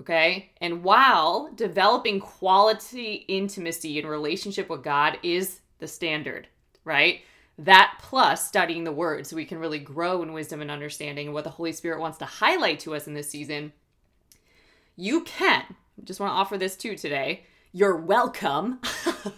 Okay? 0.01 0.49
And 0.59 0.83
while 0.83 1.51
developing 1.53 2.19
quality 2.19 3.25
intimacy 3.27 3.99
in 3.99 4.07
relationship 4.07 4.69
with 4.69 4.83
God 4.83 5.19
is 5.21 5.59
the 5.79 5.87
standard, 5.87 6.47
right? 6.83 7.21
That 7.57 7.99
plus 8.01 8.47
studying 8.47 8.83
the 8.83 8.91
word 8.91 9.27
so 9.27 9.35
we 9.35 9.45
can 9.45 9.59
really 9.59 9.79
grow 9.79 10.23
in 10.23 10.33
wisdom 10.33 10.61
and 10.61 10.71
understanding 10.71 11.27
and 11.27 11.33
what 11.33 11.43
the 11.43 11.51
Holy 11.51 11.71
Spirit 11.71 11.99
wants 11.99 12.17
to 12.19 12.25
highlight 12.25 12.79
to 12.81 12.95
us 12.95 13.07
in 13.07 13.13
this 13.13 13.29
season. 13.29 13.73
You 14.95 15.21
can, 15.23 15.63
just 16.03 16.19
want 16.19 16.31
to 16.31 16.35
offer 16.35 16.57
this 16.57 16.75
too 16.75 16.95
today. 16.95 17.43
You're 17.71 17.97
welcome. 17.97 18.79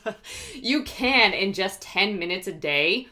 you 0.55 0.83
can, 0.83 1.33
in 1.33 1.53
just 1.53 1.81
10 1.81 2.19
minutes 2.19 2.47
a 2.47 2.53
day, 2.53 3.07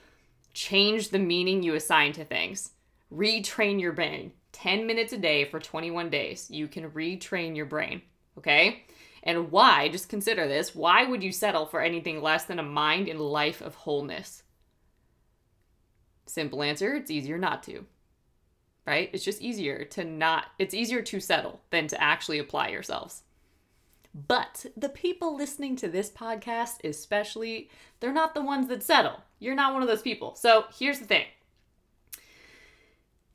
change 0.53 1.09
the 1.09 1.19
meaning 1.19 1.63
you 1.63 1.75
assign 1.75 2.13
to 2.13 2.25
things. 2.25 2.71
Retrain 3.13 3.79
your 3.79 3.93
brain. 3.93 4.33
10 4.51 4.86
minutes 4.86 5.13
a 5.13 5.17
day 5.17 5.45
for 5.45 5.59
21 5.59 6.09
days. 6.09 6.49
You 6.49 6.67
can 6.67 6.91
retrain 6.91 7.55
your 7.55 7.65
brain. 7.65 8.01
Okay? 8.38 8.83
And 9.23 9.51
why, 9.51 9.88
just 9.88 10.09
consider 10.09 10.47
this, 10.47 10.75
why 10.75 11.05
would 11.05 11.23
you 11.23 11.31
settle 11.31 11.65
for 11.65 11.81
anything 11.81 12.21
less 12.21 12.43
than 12.43 12.59
a 12.59 12.63
mind 12.63 13.07
and 13.07 13.19
life 13.19 13.62
of 13.62 13.75
wholeness? 13.75 14.43
Simple 16.25 16.62
answer 16.62 16.93
it's 16.93 17.09
easier 17.09 17.38
not 17.38 17.63
to. 17.63 17.86
Right? 18.86 19.09
It's 19.13 19.23
just 19.23 19.41
easier 19.41 19.86
to 19.86 20.03
not, 20.03 20.47
it's 20.59 20.73
easier 20.73 21.01
to 21.01 21.21
settle 21.21 21.62
than 21.69 21.88
to 21.88 22.01
actually 22.01 22.38
apply 22.38 22.67
yourselves. 22.67 23.23
But 24.13 24.65
the 24.75 24.89
people 24.89 25.36
listening 25.36 25.77
to 25.77 25.88
this 25.88 26.12
podcast, 26.12 26.83
especially, 26.83 27.69
they're 27.99 28.13
not 28.13 28.33
the 28.33 28.43
ones 28.43 28.67
that 28.67 28.83
settle. 28.83 29.21
You're 29.39 29.55
not 29.55 29.73
one 29.73 29.81
of 29.81 29.88
those 29.88 30.01
people. 30.01 30.36
So 30.36 30.65
here's 30.77 30.99
the 30.99 31.05
thing 31.05 31.25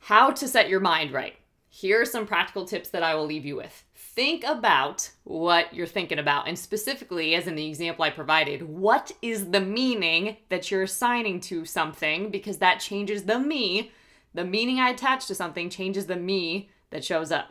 how 0.01 0.31
to 0.31 0.47
set 0.47 0.69
your 0.69 0.81
mind 0.81 1.13
right. 1.13 1.35
Here 1.71 2.01
are 2.01 2.07
some 2.07 2.27
practical 2.27 2.65
tips 2.65 2.89
that 2.91 3.03
I 3.03 3.15
will 3.15 3.27
leave 3.27 3.45
you 3.45 3.57
with. 3.57 3.85
Think 3.95 4.43
about 4.45 5.11
what 5.25 5.73
you're 5.75 5.87
thinking 5.87 6.19
about, 6.19 6.49
and 6.49 6.59
specifically, 6.59 7.35
as 7.35 7.47
in 7.47 7.55
the 7.55 7.67
example 7.67 8.05
I 8.05 8.11
provided, 8.11 8.63
what 8.63 9.13
is 9.23 9.51
the 9.51 9.61
meaning 9.61 10.39
that 10.49 10.71
you're 10.71 10.83
assigning 10.83 11.41
to 11.43 11.65
something 11.65 12.31
because 12.31 12.59
that 12.59 12.81
changes 12.81 13.25
the 13.25 13.39
me. 13.39 13.93
The 14.35 14.45
meaning 14.45 14.81
I 14.81 14.91
attach 14.91 15.27
to 15.27 15.35
something 15.35 15.71
changes 15.71 16.07
the 16.07 16.17
me 16.17 16.71
that 16.91 17.05
shows 17.05 17.31
up. 17.31 17.49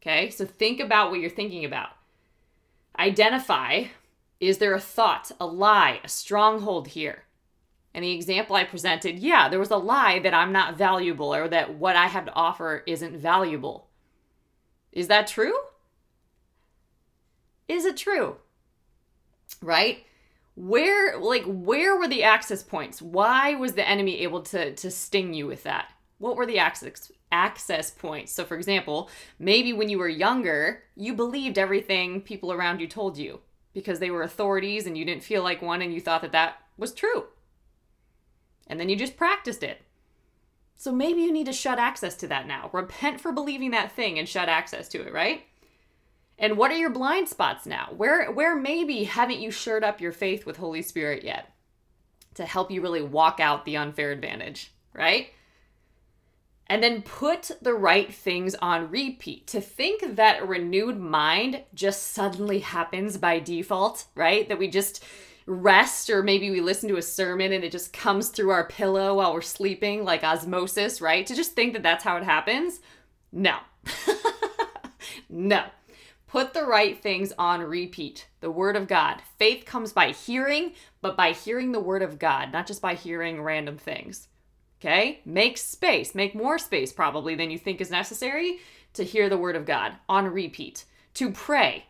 Okay, 0.00 0.30
so 0.30 0.44
think 0.46 0.80
about 0.80 1.10
what 1.10 1.20
you're 1.20 1.30
thinking 1.30 1.64
about. 1.64 1.90
Identify 2.98 3.86
is 4.38 4.58
there 4.58 4.74
a 4.74 4.80
thought, 4.80 5.32
a 5.40 5.46
lie, 5.46 6.00
a 6.04 6.08
stronghold 6.08 6.88
here? 6.88 7.24
And 7.96 8.04
the 8.04 8.12
example 8.12 8.54
I 8.54 8.64
presented, 8.64 9.18
yeah, 9.20 9.48
there 9.48 9.58
was 9.58 9.70
a 9.70 9.78
lie 9.78 10.18
that 10.18 10.34
I'm 10.34 10.52
not 10.52 10.76
valuable 10.76 11.34
or 11.34 11.48
that 11.48 11.76
what 11.76 11.96
I 11.96 12.08
have 12.08 12.26
to 12.26 12.34
offer 12.34 12.82
isn't 12.86 13.16
valuable. 13.16 13.88
Is 14.92 15.08
that 15.08 15.26
true? 15.26 15.54
Is 17.68 17.86
it 17.86 17.96
true? 17.96 18.36
Right? 19.62 20.04
Where 20.56 21.18
like 21.18 21.44
where 21.46 21.96
were 21.96 22.06
the 22.06 22.22
access 22.22 22.62
points? 22.62 23.00
Why 23.00 23.54
was 23.54 23.72
the 23.72 23.88
enemy 23.88 24.20
able 24.20 24.42
to 24.42 24.74
to 24.74 24.90
sting 24.90 25.32
you 25.32 25.46
with 25.46 25.62
that? 25.62 25.90
What 26.18 26.36
were 26.36 26.46
the 26.46 26.58
access 26.58 27.10
access 27.32 27.90
points? 27.90 28.30
So 28.30 28.44
for 28.44 28.58
example, 28.58 29.08
maybe 29.38 29.72
when 29.72 29.88
you 29.88 29.98
were 29.98 30.08
younger, 30.08 30.82
you 30.96 31.14
believed 31.14 31.56
everything 31.56 32.20
people 32.20 32.52
around 32.52 32.78
you 32.80 32.88
told 32.88 33.16
you 33.16 33.40
because 33.72 34.00
they 34.00 34.10
were 34.10 34.22
authorities 34.22 34.86
and 34.86 34.98
you 34.98 35.06
didn't 35.06 35.24
feel 35.24 35.42
like 35.42 35.62
one 35.62 35.80
and 35.80 35.94
you 35.94 36.00
thought 36.00 36.20
that 36.20 36.32
that 36.32 36.56
was 36.76 36.92
true 36.92 37.24
and 38.66 38.78
then 38.80 38.88
you 38.88 38.96
just 38.96 39.16
practiced 39.16 39.62
it. 39.62 39.82
So 40.76 40.92
maybe 40.92 41.22
you 41.22 41.32
need 41.32 41.46
to 41.46 41.52
shut 41.52 41.78
access 41.78 42.14
to 42.16 42.28
that 42.28 42.46
now. 42.46 42.68
Repent 42.72 43.20
for 43.20 43.32
believing 43.32 43.70
that 43.70 43.92
thing 43.92 44.18
and 44.18 44.28
shut 44.28 44.48
access 44.48 44.88
to 44.88 45.00
it, 45.00 45.12
right? 45.12 45.44
And 46.38 46.58
what 46.58 46.70
are 46.70 46.76
your 46.76 46.90
blind 46.90 47.28
spots 47.28 47.64
now? 47.64 47.88
Where 47.96 48.30
where 48.30 48.54
maybe 48.54 49.04
haven't 49.04 49.40
you 49.40 49.50
shored 49.50 49.84
up 49.84 50.00
your 50.00 50.12
faith 50.12 50.44
with 50.44 50.58
Holy 50.58 50.82
Spirit 50.82 51.24
yet 51.24 51.52
to 52.34 52.44
help 52.44 52.70
you 52.70 52.82
really 52.82 53.02
walk 53.02 53.40
out 53.40 53.64
the 53.64 53.78
unfair 53.78 54.12
advantage, 54.12 54.72
right? 54.92 55.30
And 56.66 56.82
then 56.82 57.00
put 57.02 57.52
the 57.62 57.74
right 57.74 58.12
things 58.12 58.54
on 58.56 58.90
repeat. 58.90 59.46
To 59.48 59.60
think 59.60 60.16
that 60.16 60.46
renewed 60.46 60.98
mind 60.98 61.62
just 61.74 62.08
suddenly 62.12 62.58
happens 62.58 63.16
by 63.16 63.38
default, 63.38 64.06
right? 64.14 64.46
That 64.48 64.58
we 64.58 64.68
just 64.68 65.02
rest 65.46 66.10
or 66.10 66.22
maybe 66.22 66.50
we 66.50 66.60
listen 66.60 66.88
to 66.88 66.96
a 66.96 67.02
sermon 67.02 67.52
and 67.52 67.62
it 67.64 67.72
just 67.72 67.92
comes 67.92 68.28
through 68.28 68.50
our 68.50 68.66
pillow 68.66 69.14
while 69.14 69.32
we're 69.32 69.40
sleeping 69.40 70.04
like 70.04 70.24
osmosis, 70.24 71.00
right? 71.00 71.26
To 71.26 71.34
just 71.34 71.52
think 71.52 71.72
that 71.72 71.82
that's 71.82 72.04
how 72.04 72.16
it 72.16 72.24
happens? 72.24 72.80
No. 73.32 73.58
no. 75.28 75.64
Put 76.26 76.52
the 76.52 76.66
right 76.66 77.00
things 77.00 77.32
on 77.38 77.62
repeat. 77.62 78.26
The 78.40 78.50
Word 78.50 78.76
of 78.76 78.88
God. 78.88 79.22
Faith 79.38 79.64
comes 79.64 79.92
by 79.92 80.10
hearing, 80.10 80.72
but 81.00 81.16
by 81.16 81.32
hearing 81.32 81.72
the 81.72 81.80
Word 81.80 82.02
of 82.02 82.18
God, 82.18 82.52
not 82.52 82.66
just 82.66 82.82
by 82.82 82.94
hearing 82.94 83.40
random 83.40 83.78
things. 83.78 84.28
Okay? 84.80 85.20
Make 85.24 85.56
space, 85.56 86.14
make 86.14 86.34
more 86.34 86.58
space 86.58 86.92
probably 86.92 87.34
than 87.36 87.50
you 87.50 87.58
think 87.58 87.80
is 87.80 87.90
necessary 87.90 88.58
to 88.94 89.04
hear 89.04 89.28
the 89.28 89.38
Word 89.38 89.56
of 89.56 89.64
God 89.64 89.94
on 90.08 90.26
repeat. 90.26 90.84
To 91.14 91.30
pray, 91.30 91.86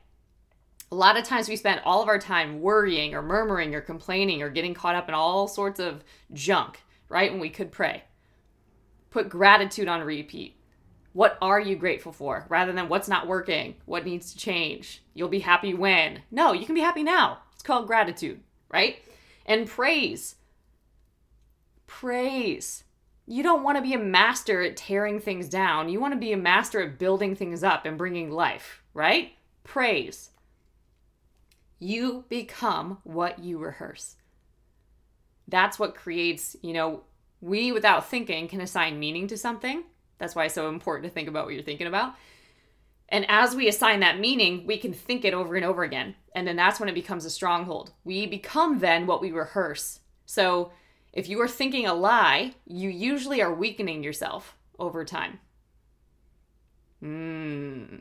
a 0.91 0.95
lot 0.95 1.17
of 1.17 1.25
times 1.25 1.49
we 1.49 1.57
spend 1.57 1.81
all 1.85 2.03
of 2.03 2.09
our 2.09 2.19
time 2.19 2.61
worrying 2.61 3.15
or 3.15 3.23
murmuring 3.23 3.75
or 3.75 3.81
complaining 3.81 4.43
or 4.43 4.51
getting 4.51 4.75
caught 4.75 4.95
up 4.95 5.09
in 5.09 5.15
all 5.15 5.49
sorts 5.49 5.81
of 5.81 6.05
junk, 6.33 6.83
right? 7.09 7.31
When 7.31 7.41
we 7.41 7.51
could 7.51 7.73
pray. 7.73 8.05
Put 9.11 9.29
gratitude 9.29 9.89
on 9.89 10.03
repeat. 10.03 10.57
What 11.13 11.39
are 11.41 11.59
you 11.59 11.77
grateful 11.77 12.13
for 12.13 12.47
rather 12.49 12.73
than 12.73 12.89
what's 12.89 13.09
not 13.09 13.27
working? 13.27 13.77
What 13.87 14.05
needs 14.05 14.33
to 14.33 14.39
change? 14.39 15.03
You'll 15.15 15.29
be 15.29 15.41
happy 15.41 15.73
when. 15.75 16.23
No, 16.31 16.53
you 16.53 16.67
can 16.67 16.75
be 16.75 16.83
happy 16.83 17.03
now. 17.03 17.39
It's 17.55 17.63
called 17.63 17.87
gratitude, 17.87 18.41
right? 18.69 18.99
And 19.47 19.67
praise. 19.67 20.37
Praise. 21.87 22.85
You 23.27 23.43
don't 23.43 23.63
want 23.63 23.77
to 23.77 23.83
be 23.83 23.95
a 23.95 23.99
master 23.99 24.63
at 24.63 24.77
tearing 24.77 25.19
things 25.19 25.49
down. 25.49 25.89
You 25.89 26.01
want 26.01 26.13
to 26.13 26.21
be 26.21 26.33
a 26.33 26.37
master 26.37 26.81
at 26.83 26.99
building 26.99 27.35
things 27.35 27.65
up 27.65 27.87
and 27.87 27.99
bringing 27.99 28.31
life, 28.31 28.83
right? 28.93 29.33
Praise. 29.65 30.31
You 31.79 32.25
become 32.29 32.99
what 33.05 33.39
you 33.39 33.59
rehearse. 33.59 34.17
That's 35.49 35.79
what 35.79 35.95
creates, 35.95 36.57
you 36.63 36.73
know, 36.73 37.03
we 37.41 37.71
without 37.73 38.09
thinking 38.09 38.49
can 38.49 38.61
assign 38.61 38.99
meaning 38.99 39.29
to 39.29 39.37
something. 39.37 39.85
That's 40.19 40.35
why 40.35 40.47
it's 40.47 40.55
so 40.55 40.69
important 40.69 41.05
to 41.05 41.15
think 41.15 41.29
about 41.29 41.45
what 41.45 41.55
you're 41.55 41.63
thinking 41.63 41.87
about. 41.87 42.15
And 43.09 43.25
as 43.29 43.55
we 43.55 43.69
assign 43.69 44.01
that 44.01 44.19
meaning, 44.19 44.67
we 44.67 44.79
can 44.79 44.93
think 44.93 45.25
it 45.25 45.35
over 45.35 45.55
and 45.55 45.65
over 45.65 45.85
again. 45.85 46.17
And 46.35 46.47
then 46.47 46.57
that's 46.57 46.81
when 46.81 46.89
it 46.89 46.95
becomes 46.95 47.25
a 47.25 47.31
stronghold. 47.31 47.93
We 48.05 48.27
become 48.27 48.81
then 48.81 49.07
what 49.07 49.21
we 49.21 49.31
rehearse. 49.31 50.01
So 50.25 50.73
if 51.13 51.29
you 51.29 51.41
are 51.41 51.49
thinking 51.49 51.87
a 51.87 51.95
lie, 51.95 52.55
you 52.67 52.91
usually 52.91 53.41
are 53.41 53.55
weakening 53.55 54.03
yourself 54.03 54.57
over 54.79 55.05
time. 55.05 55.39
Hmm. 57.01 57.97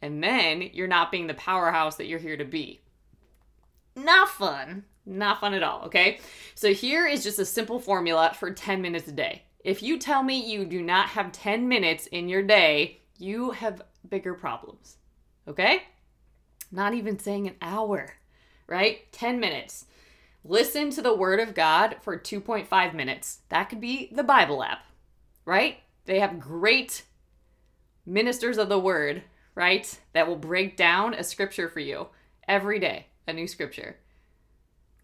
And 0.00 0.24
then 0.24 0.62
you're 0.72 0.88
not 0.88 1.12
being 1.12 1.26
the 1.26 1.34
powerhouse 1.34 1.96
that 1.96 2.06
you're 2.06 2.18
here 2.18 2.36
to 2.36 2.44
be. 2.44 2.80
Not 3.96 4.28
fun. 4.28 4.84
Not 5.06 5.40
fun 5.40 5.54
at 5.54 5.62
all, 5.62 5.82
okay? 5.86 6.20
So 6.54 6.72
here 6.72 7.06
is 7.06 7.24
just 7.24 7.38
a 7.38 7.44
simple 7.44 7.80
formula 7.80 8.32
for 8.38 8.52
10 8.52 8.80
minutes 8.82 9.08
a 9.08 9.12
day. 9.12 9.42
If 9.64 9.82
you 9.82 9.98
tell 9.98 10.22
me 10.22 10.50
you 10.50 10.64
do 10.64 10.82
not 10.82 11.10
have 11.10 11.32
10 11.32 11.68
minutes 11.68 12.06
in 12.06 12.28
your 12.28 12.42
day, 12.42 13.00
you 13.18 13.50
have 13.50 13.82
bigger 14.08 14.34
problems, 14.34 14.96
okay? 15.48 15.82
Not 16.70 16.94
even 16.94 17.18
saying 17.18 17.48
an 17.48 17.56
hour, 17.60 18.14
right? 18.66 19.10
10 19.12 19.40
minutes. 19.40 19.86
Listen 20.44 20.90
to 20.90 21.02
the 21.02 21.14
Word 21.14 21.40
of 21.40 21.54
God 21.54 21.96
for 22.00 22.18
2.5 22.18 22.94
minutes. 22.94 23.40
That 23.48 23.64
could 23.64 23.80
be 23.80 24.08
the 24.12 24.22
Bible 24.22 24.62
app, 24.62 24.86
right? 25.44 25.78
They 26.06 26.20
have 26.20 26.40
great 26.40 27.04
ministers 28.06 28.56
of 28.56 28.68
the 28.68 28.78
Word, 28.78 29.22
right? 29.54 29.98
That 30.14 30.26
will 30.26 30.36
break 30.36 30.76
down 30.76 31.12
a 31.12 31.24
scripture 31.24 31.68
for 31.68 31.80
you 31.80 32.08
every 32.48 32.78
day 32.78 33.06
a 33.30 33.32
new 33.32 33.48
scripture. 33.48 33.96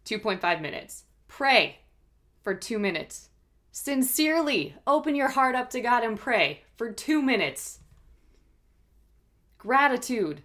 2.5 0.04 0.60
minutes. 0.60 1.04
Pray 1.28 1.78
for 2.42 2.54
two 2.54 2.78
minutes. 2.78 3.30
Sincerely 3.72 4.74
open 4.86 5.14
your 5.14 5.28
heart 5.30 5.54
up 5.54 5.70
to 5.70 5.80
God 5.80 6.04
and 6.04 6.18
pray 6.18 6.62
for 6.76 6.92
two 6.92 7.22
minutes. 7.22 7.80
Gratitude. 9.58 10.42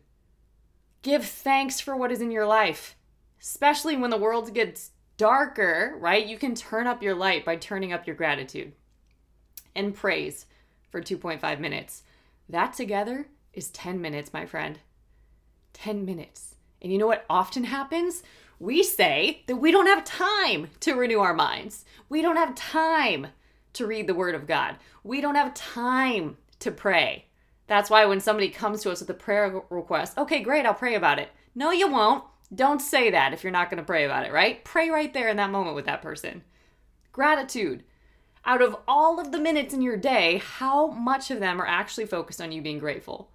Give 1.02 1.26
thanks 1.26 1.80
for 1.80 1.96
what 1.96 2.12
is 2.12 2.22
in 2.22 2.32
your 2.32 2.46
life, 2.46 2.96
especially 3.42 3.96
when 3.96 4.10
the 4.10 4.18
world 4.18 4.54
gets 4.54 4.92
darker, 5.18 5.96
right? 6.00 6.26
You 6.26 6.38
can 6.38 6.56
turn 6.56 6.88
up 6.88 7.04
your 7.04 7.16
light 7.16 7.46
by 7.46 7.56
turning 7.56 7.94
up 7.94 8.08
your 8.08 8.16
gratitude 8.16 8.74
and 9.76 9.96
praise 9.96 10.46
for 10.90 11.02
2.5 11.02 11.60
minutes. 11.60 12.04
That 12.50 12.74
together 12.74 13.28
is 13.54 13.70
10 13.70 14.02
minutes, 14.02 14.34
my 14.34 14.46
friend. 14.46 14.80
10 15.74 16.06
minutes. 16.06 16.56
And 16.82 16.92
you 16.92 16.98
know 16.98 17.08
what 17.08 17.26
often 17.30 17.66
happens? 17.66 18.24
We 18.60 18.84
say 18.84 19.44
that 19.48 19.56
we 19.56 19.72
don't 19.72 19.88
have 19.88 20.04
time 20.04 20.70
to 20.82 20.94
renew 20.94 21.20
our 21.20 21.34
minds. 21.34 21.86
We 22.10 22.22
don't 22.22 22.38
have 22.38 22.56
time 22.56 23.28
to 23.74 23.88
read 23.88 24.08
the 24.08 24.14
Word 24.14 24.36
of 24.36 24.48
God. 24.48 24.78
We 25.04 25.22
don't 25.22 25.36
have 25.36 25.54
time 25.54 26.38
to 26.60 26.72
pray. 26.72 27.26
That's 27.68 27.90
why 27.90 28.06
when 28.06 28.20
somebody 28.20 28.50
comes 28.50 28.82
to 28.82 28.92
us 28.92 29.00
with 29.00 29.10
a 29.10 29.16
prayer 29.16 29.62
request, 29.70 30.18
okay, 30.18 30.42
great, 30.42 30.66
I'll 30.66 30.74
pray 30.74 30.96
about 30.96 31.20
it. 31.20 31.30
No, 31.56 31.72
you 31.72 31.90
won't. 31.90 32.24
Don't 32.54 32.82
say 32.82 33.10
that 33.12 33.34
if 33.34 33.44
you're 33.44 33.52
not 33.52 33.70
going 33.70 33.78
to 33.78 33.86
pray 33.86 34.04
about 34.04 34.26
it, 34.26 34.34
right? 34.34 34.64
Pray 34.66 34.90
right 34.90 35.14
there 35.14 35.30
in 35.30 35.38
that 35.38 35.52
moment 35.52 35.76
with 35.76 35.86
that 35.86 36.02
person. 36.02 36.44
Gratitude. 37.12 37.84
Out 38.46 38.62
of 38.62 38.76
all 38.88 39.20
of 39.20 39.32
the 39.32 39.40
minutes 39.40 39.74
in 39.74 39.82
your 39.82 39.98
day, 39.98 40.42
how 40.44 40.88
much 40.88 41.32
of 41.32 41.40
them 41.40 41.62
are 41.62 41.68
actually 41.68 42.06
focused 42.06 42.42
on 42.42 42.52
you 42.52 42.62
being 42.62 42.80
grateful? 42.80 43.30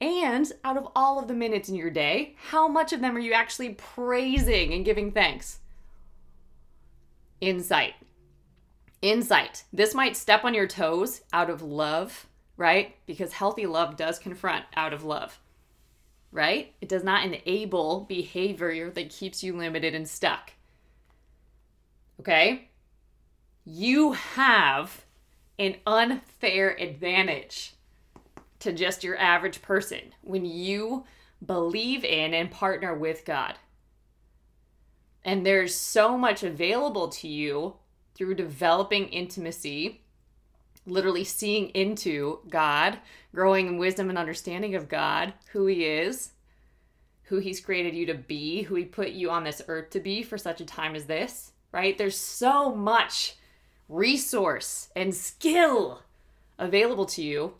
And 0.00 0.50
out 0.64 0.78
of 0.78 0.88
all 0.96 1.18
of 1.18 1.28
the 1.28 1.34
minutes 1.34 1.68
in 1.68 1.74
your 1.74 1.90
day, 1.90 2.34
how 2.48 2.66
much 2.66 2.92
of 2.92 3.00
them 3.00 3.16
are 3.16 3.20
you 3.20 3.32
actually 3.32 3.74
praising 3.74 4.72
and 4.72 4.84
giving 4.84 5.12
thanks? 5.12 5.58
Insight. 7.40 7.94
Insight. 9.02 9.64
This 9.72 9.94
might 9.94 10.16
step 10.16 10.44
on 10.44 10.54
your 10.54 10.66
toes 10.66 11.20
out 11.32 11.50
of 11.50 11.60
love, 11.60 12.26
right? 12.56 12.96
Because 13.06 13.32
healthy 13.32 13.66
love 13.66 13.96
does 13.96 14.18
confront 14.18 14.64
out 14.74 14.94
of 14.94 15.04
love, 15.04 15.38
right? 16.32 16.74
It 16.80 16.88
does 16.88 17.04
not 17.04 17.24
enable 17.24 18.00
behavior 18.00 18.90
that 18.90 19.10
keeps 19.10 19.42
you 19.42 19.54
limited 19.54 19.94
and 19.94 20.08
stuck. 20.08 20.52
Okay? 22.20 22.68
You 23.64 24.12
have 24.12 25.04
an 25.58 25.76
unfair 25.86 26.70
advantage 26.78 27.74
to 28.60 28.72
just 28.72 29.04
your 29.04 29.18
average 29.18 29.62
person 29.62 30.14
when 30.22 30.44
you 30.44 31.04
believe 31.44 32.04
in 32.04 32.34
and 32.34 32.50
partner 32.50 32.94
with 32.94 33.24
God. 33.24 33.54
And 35.24 35.44
there's 35.44 35.74
so 35.74 36.16
much 36.16 36.42
available 36.42 37.08
to 37.08 37.28
you 37.28 37.74
through 38.14 38.34
developing 38.34 39.08
intimacy, 39.08 40.02
literally 40.86 41.24
seeing 41.24 41.68
into 41.70 42.40
God, 42.48 42.98
growing 43.34 43.66
in 43.66 43.78
wisdom 43.78 44.08
and 44.08 44.18
understanding 44.18 44.74
of 44.74 44.88
God, 44.88 45.34
who 45.52 45.66
He 45.66 45.84
is, 45.84 46.32
who 47.24 47.38
He's 47.38 47.60
created 47.60 47.94
you 47.94 48.06
to 48.06 48.14
be, 48.14 48.62
who 48.62 48.74
He 48.74 48.84
put 48.84 49.10
you 49.10 49.30
on 49.30 49.44
this 49.44 49.62
earth 49.68 49.90
to 49.90 50.00
be 50.00 50.22
for 50.22 50.38
such 50.38 50.60
a 50.60 50.66
time 50.66 50.94
as 50.94 51.06
this, 51.06 51.52
right? 51.72 51.96
There's 51.96 52.18
so 52.18 52.74
much 52.74 53.36
resource 53.88 54.88
and 54.96 55.14
skill 55.14 56.02
available 56.58 57.06
to 57.06 57.22
you 57.22 57.54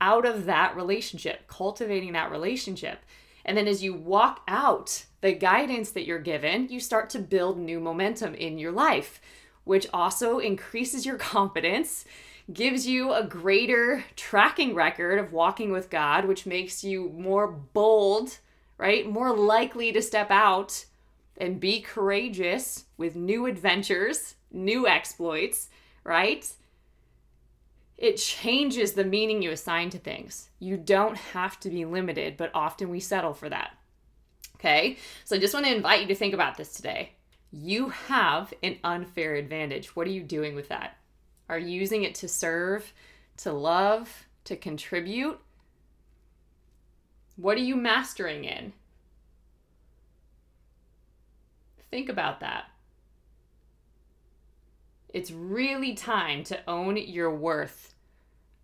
out 0.00 0.26
of 0.26 0.46
that 0.46 0.74
relationship, 0.76 1.46
cultivating 1.46 2.12
that 2.12 2.30
relationship. 2.30 3.00
And 3.44 3.56
then 3.56 3.66
as 3.66 3.82
you 3.82 3.94
walk 3.94 4.42
out 4.48 5.06
the 5.20 5.32
guidance 5.32 5.90
that 5.92 6.06
you're 6.06 6.18
given, 6.18 6.68
you 6.68 6.80
start 6.80 7.10
to 7.10 7.18
build 7.18 7.58
new 7.58 7.80
momentum 7.80 8.34
in 8.34 8.58
your 8.58 8.72
life, 8.72 9.20
which 9.64 9.86
also 9.92 10.38
increases 10.38 11.06
your 11.06 11.16
confidence, 11.18 12.04
gives 12.52 12.86
you 12.86 13.12
a 13.12 13.24
greater 13.24 14.04
tracking 14.16 14.74
record 14.74 15.18
of 15.18 15.32
walking 15.32 15.72
with 15.72 15.90
God, 15.90 16.24
which 16.24 16.46
makes 16.46 16.82
you 16.82 17.12
more 17.16 17.46
bold, 17.46 18.38
right? 18.78 19.08
More 19.08 19.34
likely 19.34 19.92
to 19.92 20.02
step 20.02 20.30
out 20.30 20.84
and 21.36 21.60
be 21.60 21.80
courageous 21.80 22.84
with 22.96 23.16
new 23.16 23.46
adventures, 23.46 24.34
new 24.52 24.86
exploits, 24.86 25.68
right? 26.04 26.50
It 28.00 28.16
changes 28.16 28.94
the 28.94 29.04
meaning 29.04 29.42
you 29.42 29.50
assign 29.50 29.90
to 29.90 29.98
things. 29.98 30.48
You 30.58 30.78
don't 30.78 31.18
have 31.18 31.60
to 31.60 31.68
be 31.68 31.84
limited, 31.84 32.38
but 32.38 32.50
often 32.54 32.88
we 32.88 32.98
settle 32.98 33.34
for 33.34 33.50
that. 33.50 33.72
Okay, 34.56 34.96
so 35.24 35.36
I 35.36 35.38
just 35.38 35.52
want 35.52 35.66
to 35.66 35.74
invite 35.74 36.00
you 36.00 36.06
to 36.08 36.14
think 36.14 36.32
about 36.32 36.56
this 36.56 36.72
today. 36.72 37.12
You 37.52 37.90
have 37.90 38.54
an 38.62 38.78
unfair 38.82 39.34
advantage. 39.34 39.94
What 39.94 40.06
are 40.06 40.10
you 40.10 40.22
doing 40.22 40.54
with 40.54 40.68
that? 40.68 40.96
Are 41.48 41.58
you 41.58 41.78
using 41.78 42.04
it 42.04 42.14
to 42.16 42.28
serve, 42.28 42.92
to 43.38 43.52
love, 43.52 44.26
to 44.44 44.56
contribute? 44.56 45.38
What 47.36 47.58
are 47.58 47.62
you 47.62 47.76
mastering 47.76 48.44
in? 48.44 48.72
Think 51.90 52.08
about 52.08 52.40
that. 52.40 52.64
It's 55.12 55.30
really 55.30 55.94
time 55.94 56.44
to 56.44 56.58
own 56.68 56.96
your 56.96 57.34
worth, 57.34 57.94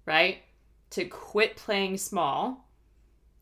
right? 0.05 0.39
To 0.91 1.05
quit 1.05 1.57
playing 1.57 1.97
small 1.99 2.69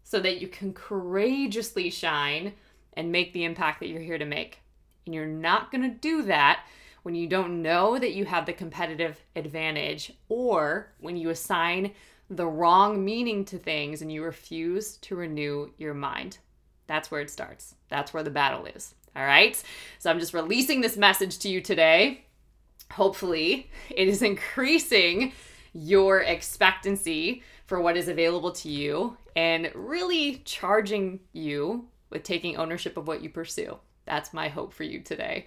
so 0.02 0.20
that 0.20 0.40
you 0.40 0.48
can 0.48 0.72
courageously 0.72 1.90
shine 1.90 2.52
and 2.94 3.12
make 3.12 3.32
the 3.32 3.44
impact 3.44 3.80
that 3.80 3.88
you're 3.88 4.00
here 4.00 4.18
to 4.18 4.24
make. 4.24 4.60
And 5.06 5.14
you're 5.14 5.26
not 5.26 5.70
going 5.70 5.82
to 5.82 5.88
do 5.88 6.22
that 6.22 6.64
when 7.02 7.14
you 7.14 7.26
don't 7.26 7.60
know 7.60 7.98
that 7.98 8.14
you 8.14 8.24
have 8.24 8.46
the 8.46 8.52
competitive 8.52 9.20
advantage 9.36 10.12
or 10.28 10.92
when 11.00 11.16
you 11.16 11.30
assign 11.30 11.92
the 12.30 12.46
wrong 12.46 13.04
meaning 13.04 13.44
to 13.44 13.58
things 13.58 14.00
and 14.00 14.10
you 14.10 14.22
refuse 14.22 14.96
to 14.98 15.14
renew 15.14 15.70
your 15.76 15.92
mind. 15.92 16.38
That's 16.86 17.10
where 17.10 17.20
it 17.20 17.30
starts. 17.30 17.74
That's 17.88 18.14
where 18.14 18.22
the 18.22 18.30
battle 18.30 18.64
is. 18.66 18.94
All 19.14 19.24
right. 19.24 19.62
So 19.98 20.10
I'm 20.10 20.18
just 20.18 20.34
releasing 20.34 20.80
this 20.80 20.96
message 20.96 21.38
to 21.40 21.48
you 21.48 21.60
today 21.60 22.23
hopefully 22.94 23.70
it 23.90 24.08
is 24.08 24.22
increasing 24.32 25.32
your 25.72 26.20
expectancy 26.20 27.42
for 27.66 27.80
what 27.80 27.96
is 27.96 28.08
available 28.08 28.52
to 28.52 28.68
you 28.68 29.16
and 29.34 29.70
really 29.74 30.42
charging 30.44 31.20
you 31.32 31.86
with 32.10 32.22
taking 32.22 32.56
ownership 32.56 32.96
of 32.96 33.08
what 33.08 33.22
you 33.22 33.28
pursue. 33.28 33.76
That's 34.04 34.32
my 34.32 34.48
hope 34.48 34.72
for 34.72 34.84
you 34.84 35.00
today. 35.00 35.46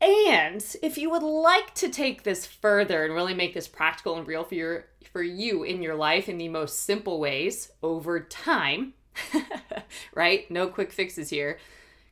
And 0.00 0.64
if 0.82 0.98
you 0.98 1.10
would 1.10 1.22
like 1.22 1.74
to 1.76 1.88
take 1.88 2.22
this 2.22 2.46
further 2.46 3.04
and 3.04 3.14
really 3.14 3.34
make 3.34 3.54
this 3.54 3.66
practical 3.66 4.16
and 4.16 4.26
real 4.26 4.44
for 4.44 4.54
your 4.54 4.86
for 5.12 5.22
you 5.22 5.62
in 5.62 5.82
your 5.82 5.94
life 5.94 6.28
in 6.28 6.38
the 6.38 6.48
most 6.48 6.82
simple 6.82 7.18
ways 7.18 7.72
over 7.82 8.20
time, 8.20 8.92
right? 10.14 10.48
No 10.50 10.68
quick 10.68 10.92
fixes 10.92 11.30
here. 11.30 11.58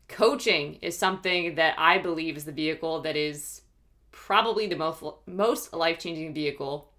Coaching 0.09 0.78
is 0.82 0.96
something 0.96 1.57
that 1.57 1.74
I 1.78 1.98
believe 1.98 2.36
is 2.36 2.44
the 2.44 2.52
vehicle 2.52 3.02
that 3.02 3.16
is 3.16 3.61
probably 4.27 4.66
the 4.66 4.74
most 4.74 5.05
most 5.27 5.72
life-changing 5.72 6.35
vehicle 6.35 6.91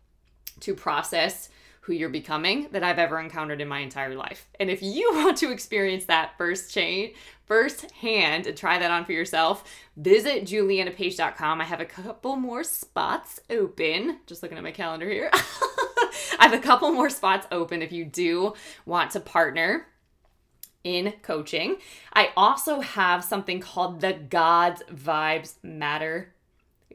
to 0.61 0.73
process 0.73 1.49
who 1.81 1.91
you're 1.91 2.07
becoming 2.07 2.69
that 2.71 2.83
I've 2.83 2.99
ever 2.99 3.19
encountered 3.19 3.59
in 3.59 3.67
my 3.67 3.79
entire 3.79 4.15
life. 4.15 4.47
And 4.61 4.69
if 4.69 4.81
you 4.81 5.11
want 5.13 5.35
to 5.39 5.51
experience 5.51 6.05
that 6.05 6.37
first 6.37 6.73
chain, 6.73 7.13
firsthand 7.43 8.47
and 8.47 8.55
try 8.55 8.79
that 8.79 8.91
on 8.91 9.03
for 9.03 9.11
yourself, 9.11 9.65
visit 9.97 10.45
julianapage.com. 10.45 11.59
I 11.59 11.65
have 11.65 11.81
a 11.81 11.85
couple 11.85 12.37
more 12.37 12.63
spots 12.63 13.41
open. 13.49 14.19
Just 14.25 14.41
looking 14.41 14.57
at 14.57 14.63
my 14.63 14.71
calendar 14.71 15.09
here. 15.09 15.29
I 15.33 16.47
have 16.47 16.53
a 16.53 16.59
couple 16.59 16.93
more 16.93 17.09
spots 17.09 17.45
open 17.51 17.81
if 17.81 17.91
you 17.91 18.05
do 18.05 18.53
want 18.85 19.11
to 19.11 19.19
partner 19.19 19.87
in 20.85 21.13
coaching. 21.23 21.75
I 22.13 22.29
also 22.37 22.79
have 22.79 23.21
something 23.21 23.59
called 23.59 23.99
the 23.99 24.13
God's 24.13 24.81
Vibes 24.83 25.55
Matter 25.61 26.33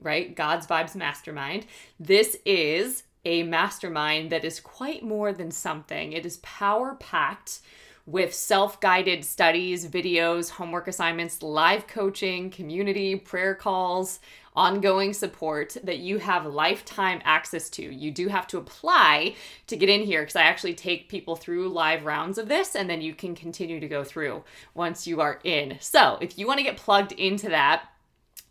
right? 0.03 0.35
God's 0.35 0.67
Vibes 0.67 0.95
Mastermind. 0.95 1.67
This 1.99 2.37
is 2.45 3.05
a 3.25 3.43
mastermind 3.45 4.31
that 4.31 4.45
is 4.45 4.61
quite 4.61 5.03
more 5.03 5.33
than 5.33 5.51
something, 5.51 6.13
it 6.13 6.27
is 6.27 6.39
power 6.39 6.97
packed 6.97 7.61
with 8.07 8.35
self 8.35 8.81
guided 8.81 9.25
studies, 9.25 9.87
videos, 9.87 10.51
homework 10.51 10.89
assignments, 10.89 11.43
live 11.43 11.87
coaching, 11.87 12.51
community, 12.51 13.15
prayer 13.17 13.55
calls, 13.55 14.19
ongoing 14.55 15.13
support 15.13 15.77
that 15.83 15.99
you 15.99 16.19
have 16.19 16.45
lifetime 16.45 17.23
access 17.25 17.71
to. 17.71 17.83
You 17.83 18.11
do 18.11 18.29
have 18.29 18.47
to 18.49 18.59
apply 18.59 19.35
to 19.67 19.77
get 19.77 19.89
in 19.89 20.03
here 20.03 20.23
because 20.23 20.37
I 20.37 20.43
actually 20.43 20.75
take 20.75 21.09
people 21.09 21.37
through 21.37 21.69
live 21.69 22.05
rounds 22.05 22.39
of 22.39 22.49
this 22.49 22.75
and 22.75 22.91
then 22.91 23.01
you 23.01 23.15
can 23.15 23.35
continue 23.35 23.81
to 23.81 23.89
go 23.89 24.05
through 24.05 24.45
once 24.75 25.07
you 25.07 25.21
are 25.21 25.41
in. 25.45 25.79
So 25.81 26.19
if 26.21 26.37
you 26.39 26.47
want 26.47 26.59
to 26.59 26.65
get 26.65 26.77
plugged 26.77 27.13
into 27.13 27.49
that, 27.49 27.85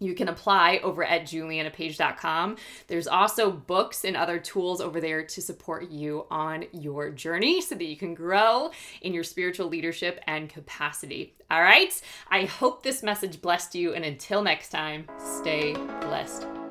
you 0.02 0.16
can 0.16 0.28
apply 0.28 0.80
over 0.84 1.04
at 1.04 1.24
julianapage.com. 1.24 2.58
There's 2.88 3.08
also 3.08 3.52
books 3.52 4.04
and 4.04 4.18
other 4.18 4.40
tools 4.40 4.82
over 4.82 5.00
there 5.00 5.24
to 5.24 5.42
support 5.42 5.90
you 5.90 6.26
on 6.32 6.66
your 6.74 7.12
journey 7.12 7.62
so 7.62 7.76
that 7.76 7.86
you 7.86 7.96
can 7.96 8.14
grow 8.14 8.72
in 9.02 9.14
your 9.14 9.24
spiritual 9.24 9.68
leadership 9.68 10.20
and 10.28 10.50
capacity. 10.50 11.36
All 11.50 11.62
right? 11.62 12.02
I 12.30 12.46
hope 12.46 12.82
this 12.82 13.04
message 13.04 13.42
blessed 13.42 13.76
you, 13.76 13.94
and 13.94 14.04
until 14.04 14.42
next 14.42 14.70
time, 14.70 15.08
stay 15.20 15.74
blessed. 15.74 16.71